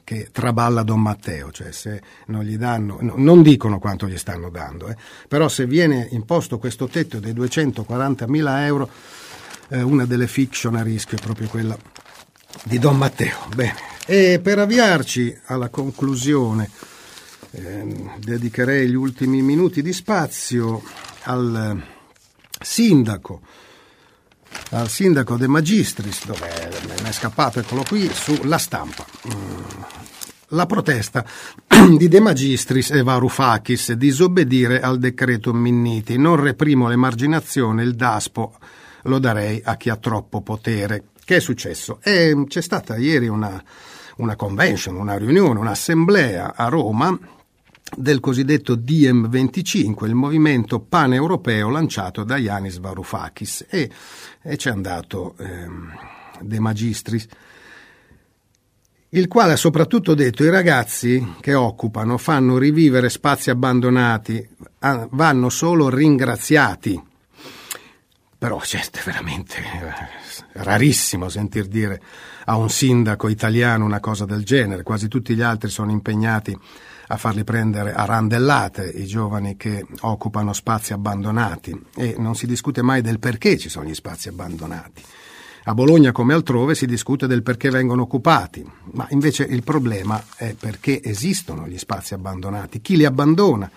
che 0.05 0.29
traballa 0.33 0.83
Don 0.83 1.01
Matteo, 1.01 1.51
cioè 1.51 1.73
se 1.73 2.03
non 2.27 2.43
gli 2.43 2.57
danno, 2.57 2.99
no, 3.01 3.15
non 3.17 3.43
dicono 3.43 3.79
quanto 3.79 4.07
gli 4.07 4.19
stanno 4.19 4.51
dando, 4.51 4.89
eh, 4.89 4.97
però 5.29 5.49
se 5.49 5.67
viene 5.67 6.09
imposto 6.11 6.59
questo 6.59 6.87
tetto 6.87 7.19
dei 7.19 7.33
240.000 7.33 8.65
euro, 8.65 8.91
eh, 9.69 9.83
una 9.83 10.05
delle 10.05 10.27
fiction 10.27 10.75
a 10.75 10.83
rischio 10.83 11.17
è 11.17 11.21
proprio 11.21 11.49
quella 11.49 11.77
di 12.65 12.79
Don 12.79 12.97
Matteo. 12.97 13.39
Bene, 13.55 13.75
e 14.07 14.41
per 14.43 14.59
avviarci 14.59 15.39
alla 15.47 15.69
conclusione, 15.69 16.69
ehm, 17.53 18.19
dedicherei 18.19 18.89
gli 18.89 18.95
ultimi 18.95 19.41
minuti 19.41 19.83
di 19.83 19.93
spazio 19.93 20.83
al 21.25 21.83
sindaco, 22.61 23.41
al 24.71 24.89
sindaco 24.89 25.37
De 25.37 25.47
Magistris, 25.47 26.27
dove 26.27 26.71
mi 27.03 27.09
è 27.09 27.13
scappato, 27.13 27.61
eccolo 27.61 27.85
qui, 27.87 28.09
sulla 28.13 28.59
stampa. 28.59 29.05
Mm. 29.29 29.83
La 30.53 30.67
protesta 30.67 31.25
di 31.97 32.09
De 32.09 32.21
Magistris 32.21 32.91
e 32.91 33.03
Varoufakis 33.03 33.93
disobbedire 33.93 34.81
al 34.81 34.99
decreto 34.99 35.53
Minniti. 35.53 36.19
Non 36.19 36.37
reprimo 36.37 36.89
l'emarginazione, 36.89 37.85
il 37.85 37.95
DASPO 37.95 38.59
lo 39.05 39.19
darei 39.19 39.63
a 39.65 39.77
chi 39.77 39.91
ha 39.91 39.97
troppo 39.97 40.41
potere. 40.41 41.05
Che 41.25 41.37
è 41.37 41.41
successo? 41.41 42.01
E 42.03 42.45
c'è 42.49 42.61
stata 42.61 42.97
ieri 42.97 43.29
una, 43.29 43.63
una 44.17 44.35
convention, 44.35 44.97
una 44.97 45.17
riunione, 45.17 45.61
un'assemblea 45.61 46.55
a 46.57 46.67
Roma 46.67 47.17
del 47.97 48.21
cosiddetto 48.21 48.77
DM25, 48.77 50.07
il 50.07 50.15
movimento 50.15 50.81
paneuropeo 50.81 51.69
lanciato 51.69 52.25
da 52.25 52.37
Yanis 52.37 52.79
Varoufakis 52.79 53.67
e, 53.69 53.91
e 54.43 54.57
c'è 54.57 54.71
andato 54.71 55.35
ehm, 55.39 55.93
De 56.41 56.61
Magistris 56.61 57.27
il 59.13 59.27
quale 59.27 59.55
ha 59.55 59.57
soprattutto 59.57 60.15
detto 60.15 60.45
i 60.45 60.51
ragazzi 60.51 61.35
che 61.41 61.55
occupano 61.55 62.17
fanno 62.17 62.59
rivivere 62.59 63.11
spazi 63.11 63.51
abbandonati, 63.51 64.49
vanno 65.11 65.49
solo 65.49 65.89
ringraziati. 65.89 67.03
Però 68.39 68.59
c'è 68.59 68.81
veramente 69.05 69.57
eh, 69.57 70.63
rarissimo 70.63 71.29
sentir 71.29 71.67
dire 71.67 72.01
a 72.45 72.57
un 72.57 72.71
sindaco 72.71 73.29
italiano 73.29 73.85
una 73.85 74.01
cosa 74.01 74.25
del 74.25 74.45
genere, 74.45 74.85
quasi 74.85 75.09
tutti 75.09 75.35
gli 75.35 75.43
altri 75.43 75.71
sono 75.71 75.91
impegnati 75.91 76.57
a 77.13 77.17
farli 77.17 77.43
prendere 77.43 77.93
a 77.93 78.05
randellate 78.05 78.89
i 78.89 79.05
giovani 79.05 79.57
che 79.57 79.85
occupano 80.03 80.53
spazi 80.53 80.93
abbandonati 80.93 81.87
e 81.97 82.15
non 82.19 82.37
si 82.37 82.47
discute 82.47 82.83
mai 82.83 83.03
del 83.03 83.19
perché 83.19 83.59
ci 83.59 83.69
sono 83.69 83.89
gli 83.89 83.95
spazi 83.95 84.29
abbandonati. 84.29 85.03
A 85.65 85.75
Bologna 85.75 86.13
come 86.13 86.35
altrove 86.35 86.77
si 86.77 86.87
discute 86.87 87.27
del 87.27 87.43
perché 87.43 87.69
vengono 87.69 88.03
occupati, 88.03 88.65
ma 88.93 89.07
invece 89.11 89.43
il 89.43 89.65
problema 89.65 90.23
è 90.37 90.55
perché 90.55 91.03
esistono 91.03 91.67
gli 91.67 91.79
spazi 91.79 92.15
abbandonati, 92.15 92.81
chi 92.81 92.97
li 92.97 93.05
abbandona. 93.05 93.69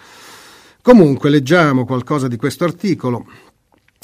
Comunque 0.82 1.30
leggiamo 1.32 1.86
qualcosa 1.86 2.28
di 2.28 2.38
questo 2.38 2.66
articolo. 2.66 3.26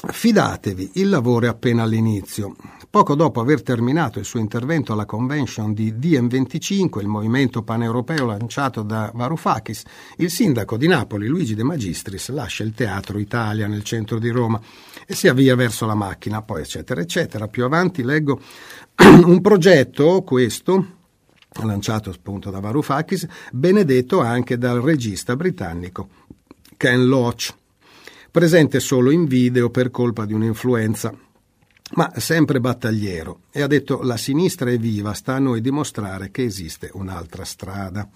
Fidatevi, 0.01 0.91
il 0.93 1.09
lavoro 1.09 1.45
è 1.45 1.49
appena 1.49 1.83
all'inizio. 1.83 2.55
Poco 2.89 3.15
dopo 3.15 3.41
aver 3.41 3.61
terminato 3.61 4.17
il 4.17 4.23
suo 4.23 4.39
intervento 4.39 4.93
alla 4.93 5.05
convention 5.05 5.73
di 5.73 5.93
DM25, 5.93 7.01
il 7.01 7.07
movimento 7.07 7.63
paneuropeo 7.63 8.25
lanciato 8.25 8.81
da 8.81 9.11
Varoufakis, 9.13 9.83
il 10.17 10.29
sindaco 10.29 10.77
di 10.77 10.87
Napoli, 10.87 11.27
Luigi 11.27 11.53
De 11.53 11.63
Magistris, 11.63 12.29
lascia 12.29 12.63
il 12.63 12.73
Teatro 12.73 13.19
Italia 13.19 13.67
nel 13.67 13.83
centro 13.83 14.19
di 14.19 14.29
Roma 14.29 14.59
e 15.05 15.13
si 15.13 15.27
avvia 15.27 15.55
verso 15.55 15.85
la 15.85 15.95
macchina, 15.95 16.41
poi 16.41 16.61
eccetera 16.61 17.01
eccetera. 17.01 17.47
Più 17.47 17.65
avanti 17.65 18.01
leggo 18.01 18.39
un 19.25 19.41
progetto, 19.41 20.21
questo, 20.23 20.85
lanciato 21.63 22.09
appunto 22.09 22.49
da 22.49 22.61
Varoufakis, 22.61 23.27
benedetto 23.51 24.21
anche 24.21 24.57
dal 24.57 24.79
regista 24.79 25.35
britannico 25.35 26.07
Ken 26.77 27.05
Loach, 27.05 27.53
presente 28.31 28.79
solo 28.79 29.11
in 29.11 29.25
video 29.25 29.69
per 29.69 29.91
colpa 29.91 30.25
di 30.25 30.33
un'influenza 30.33 31.13
ma 31.91 32.11
sempre 32.17 32.59
battagliero, 32.59 33.41
e 33.51 33.61
ha 33.61 33.67
detto 33.67 34.01
la 34.03 34.17
sinistra 34.17 34.69
è 34.69 34.77
viva, 34.77 35.13
sta 35.13 35.35
a 35.35 35.39
noi 35.39 35.61
dimostrare 35.61 36.29
che 36.29 36.43
esiste 36.43 36.91
un'altra 36.93 37.43
strada. 37.43 38.07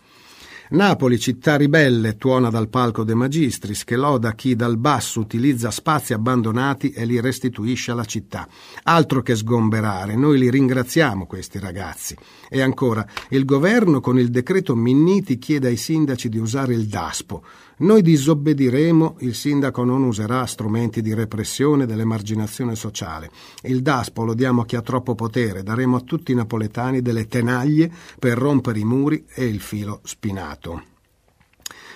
Napoli, 0.69 1.19
città 1.19 1.55
ribelle, 1.55 2.17
tuona 2.17 2.49
dal 2.49 2.69
palco 2.69 3.03
De 3.03 3.13
Magistris, 3.13 3.83
che 3.83 3.95
loda 3.95 4.33
chi 4.33 4.55
dal 4.55 4.77
basso 4.77 5.19
utilizza 5.19 5.69
spazi 5.69 6.13
abbandonati 6.13 6.91
e 6.91 7.05
li 7.05 7.19
restituisce 7.19 7.91
alla 7.91 8.05
città. 8.05 8.47
Altro 8.83 9.21
che 9.21 9.35
sgomberare, 9.35 10.15
noi 10.15 10.39
li 10.39 10.49
ringraziamo 10.49 11.27
questi 11.27 11.59
ragazzi. 11.59 12.17
E 12.49 12.61
ancora, 12.61 13.05
il 13.29 13.45
governo 13.45 13.99
con 13.99 14.17
il 14.17 14.29
decreto 14.29 14.75
Minniti 14.75 15.37
chiede 15.37 15.67
ai 15.67 15.77
sindaci 15.77 16.29
di 16.29 16.39
usare 16.39 16.73
il 16.73 16.87
DASPO. 16.87 17.43
Noi 17.83 18.01
disobbediremo, 18.01 19.17
il 19.19 19.35
sindaco 19.35 19.83
non 19.83 20.03
userà 20.03 20.45
strumenti 20.45 21.01
di 21.01 21.13
repressione 21.13 21.85
dell'emarginazione 21.85 22.75
sociale. 22.75 23.29
Il 23.63 23.81
DASPO 23.81 24.23
lo 24.23 24.33
diamo 24.33 24.61
a 24.61 24.65
chi 24.65 24.77
ha 24.77 24.81
troppo 24.81 25.15
potere, 25.15 25.63
daremo 25.63 25.97
a 25.97 26.01
tutti 26.01 26.31
i 26.31 26.35
napoletani 26.35 27.01
delle 27.01 27.27
tenaglie 27.27 27.91
per 28.17 28.37
rompere 28.37 28.79
i 28.79 28.85
muri 28.85 29.25
e 29.27 29.43
il 29.43 29.59
filo 29.59 29.99
spinato. 30.03 30.83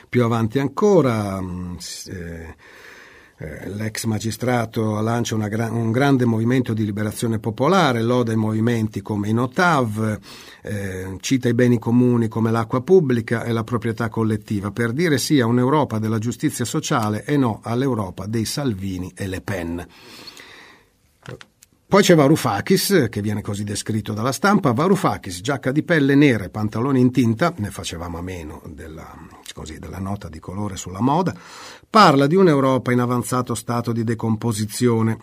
Più 0.10 0.26
avanti 0.26 0.60
ancora, 0.60 1.40
mm, 1.42 1.76
eh, 2.08 2.56
eh, 3.40 3.70
l'ex 3.70 4.06
magistrato 4.06 5.00
lancia 5.00 5.36
gra- 5.48 5.72
un 5.72 5.92
grande 5.92 6.26
movimento 6.26 6.74
di 6.74 6.86
liberazione 6.86 7.40
popolare, 7.40 8.02
loda 8.02 8.32
i 8.32 8.36
movimenti 8.36 9.02
come 9.02 9.30
i 9.30 9.34
Notav, 9.34 10.20
eh, 10.64 11.18
cita 11.20 11.48
i 11.48 11.54
beni 11.54 11.78
comuni 11.78 12.28
come 12.28 12.52
l'acqua 12.52 12.82
pubblica 12.82 13.44
e 13.44 13.52
la 13.52 13.64
proprietà 13.64 14.10
collettiva, 14.10 14.72
per 14.72 14.92
dire 14.92 15.18
sì 15.18 15.40
a 15.40 15.46
un'Europa 15.46 16.00
della 16.00 16.20
giustizia 16.20 16.66
sociale 16.66 17.24
e 17.26 17.38
no 17.38 17.60
all'Europa 17.64 18.26
dei 18.26 18.46
Salvini 18.46 19.12
e 19.16 19.28
Le 19.28 19.42
Pen. 19.42 19.88
Poi 21.90 22.02
c'è 22.02 22.16
Varoufakis, 22.16 23.08
che 23.10 23.22
viene 23.22 23.42
così 23.42 23.64
descritto 23.64 24.12
dalla 24.12 24.34
stampa. 24.34 24.74
Varoufakis, 24.74 25.40
giacca 25.40 25.72
di 25.72 25.84
pelle 25.84 26.16
nera 26.16 26.44
e 26.44 26.50
pantaloni 26.50 27.00
in 27.00 27.14
tinta, 27.14 27.54
ne 27.60 27.72
facevamo 27.72 28.18
a 28.18 28.22
meno 28.22 28.62
della, 28.66 29.16
così, 29.54 29.80
della 29.80 30.00
nota 30.00 30.28
di 30.28 30.40
colore 30.40 30.76
sulla 30.76 31.00
moda, 31.00 31.34
parla 31.90 32.28
di 32.28 32.36
un'Europa 32.36 32.92
in 32.92 33.00
avanzato 33.00 33.56
stato 33.56 33.94
di 33.94 34.04
decomposizione. 34.04 35.18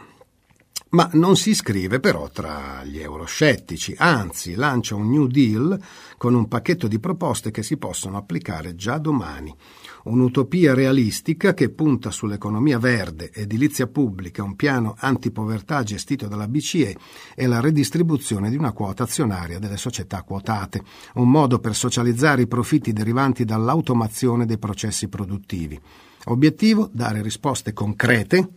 Ma 0.95 1.11
non 1.13 1.37
si 1.37 1.51
iscrive 1.51 2.01
però 2.01 2.31
tra 2.31 2.83
gli 2.83 2.99
euroscettici, 2.99 3.95
anzi 3.99 4.55
lancia 4.55 4.95
un 4.95 5.11
New 5.11 5.27
Deal 5.27 5.79
con 6.17 6.33
un 6.33 6.49
pacchetto 6.49 6.89
di 6.89 6.99
proposte 6.99 7.51
che 7.51 7.63
si 7.63 7.77
possono 7.77 8.17
applicare 8.17 8.75
già 8.75 8.97
domani 8.97 9.55
un'utopia 10.05 10.75
realistica 10.75 11.55
che 11.55 11.71
punta 11.71 12.11
sull'economia 12.11 12.79
verde, 12.79 13.31
edilizia 13.33 13.87
pubblica, 13.87 14.43
un 14.43 14.57
piano 14.57 14.95
antipovertà 14.99 15.83
gestito 15.83 16.27
dalla 16.27 16.49
BCE 16.49 16.97
e 17.35 17.47
la 17.47 17.61
redistribuzione 17.61 18.51
di 18.51 18.57
una 18.57 18.73
quota 18.73 19.05
azionaria 19.05 19.59
delle 19.59 19.77
società 19.77 20.23
quotate, 20.23 20.83
un 21.15 21.31
modo 21.31 21.59
per 21.59 21.75
socializzare 21.75 22.43
i 22.43 22.47
profitti 22.47 22.93
derivanti 22.93 23.45
dall'automazione 23.45 24.47
dei 24.47 24.59
processi 24.59 25.09
produttivi. 25.09 25.81
Obiettivo? 26.27 26.89
Dare 26.93 27.23
risposte 27.23 27.73
concrete 27.73 28.49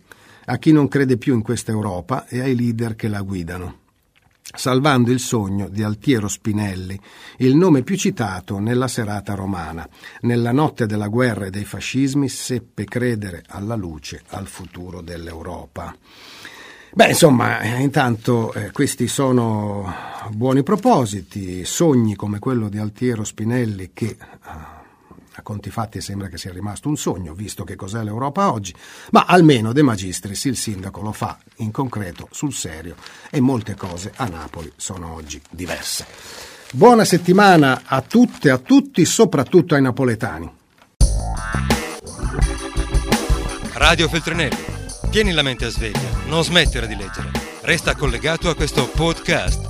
a 0.46 0.56
chi 0.56 0.72
non 0.72 0.88
crede 0.88 1.18
più 1.18 1.34
in 1.34 1.42
questa 1.42 1.72
Europa 1.72 2.26
e 2.26 2.40
ai 2.40 2.56
leader 2.56 2.94
che 2.94 3.08
la 3.08 3.20
guidano 3.20 3.86
salvando 4.54 5.10
il 5.10 5.20
sogno 5.20 5.68
di 5.68 5.82
Altiero 5.82 6.28
Spinelli, 6.28 6.98
il 7.38 7.54
nome 7.54 7.82
più 7.82 7.96
citato 7.96 8.58
nella 8.58 8.88
serata 8.88 9.34
romana. 9.34 9.88
Nella 10.20 10.52
notte 10.52 10.86
della 10.86 11.08
guerra 11.08 11.46
e 11.46 11.50
dei 11.50 11.64
fascismi 11.64 12.28
seppe 12.28 12.84
credere 12.84 13.42
alla 13.48 13.74
luce, 13.74 14.22
al 14.28 14.46
futuro 14.46 15.00
dell'Europa. 15.00 15.94
Beh, 16.90 17.08
insomma, 17.08 17.62
intanto 17.62 18.52
eh, 18.54 18.70
questi 18.72 19.08
sono 19.08 19.92
buoni 20.30 20.62
propositi, 20.62 21.64
sogni 21.64 22.16
come 22.16 22.38
quello 22.38 22.68
di 22.68 22.78
Altiero 22.78 23.24
Spinelli 23.24 23.90
che... 23.92 24.16
A 25.38 25.42
conti 25.42 25.70
fatti 25.70 26.00
sembra 26.00 26.26
che 26.26 26.36
sia 26.36 26.52
rimasto 26.52 26.88
un 26.88 26.96
sogno, 26.96 27.32
visto 27.32 27.62
che 27.62 27.76
cos'è 27.76 28.02
l'Europa 28.02 28.50
oggi, 28.50 28.74
ma 29.12 29.24
almeno 29.24 29.72
De 29.72 29.82
Magistris 29.82 30.46
il 30.46 30.56
sindaco 30.56 31.00
lo 31.00 31.12
fa 31.12 31.38
in 31.58 31.70
concreto, 31.70 32.26
sul 32.32 32.52
serio, 32.52 32.96
e 33.30 33.38
molte 33.38 33.76
cose 33.76 34.12
a 34.16 34.26
Napoli 34.26 34.72
sono 34.74 35.14
oggi 35.14 35.40
diverse. 35.48 36.06
Buona 36.72 37.04
settimana 37.04 37.82
a 37.84 38.00
tutte 38.00 38.48
e 38.48 38.50
a 38.50 38.58
tutti, 38.58 39.04
soprattutto 39.04 39.76
ai 39.76 39.82
napoletani. 39.82 40.50
Radio 43.74 44.08
Feltrinelli, 44.08 44.64
tieni 45.08 45.30
la 45.30 45.42
mente 45.42 45.66
a 45.66 45.70
sveglia, 45.70 46.10
non 46.26 46.42
smettere 46.42 46.88
di 46.88 46.96
leggere. 46.96 47.30
Resta 47.60 47.94
collegato 47.94 48.50
a 48.50 48.56
questo 48.56 48.88
podcast 48.88 49.68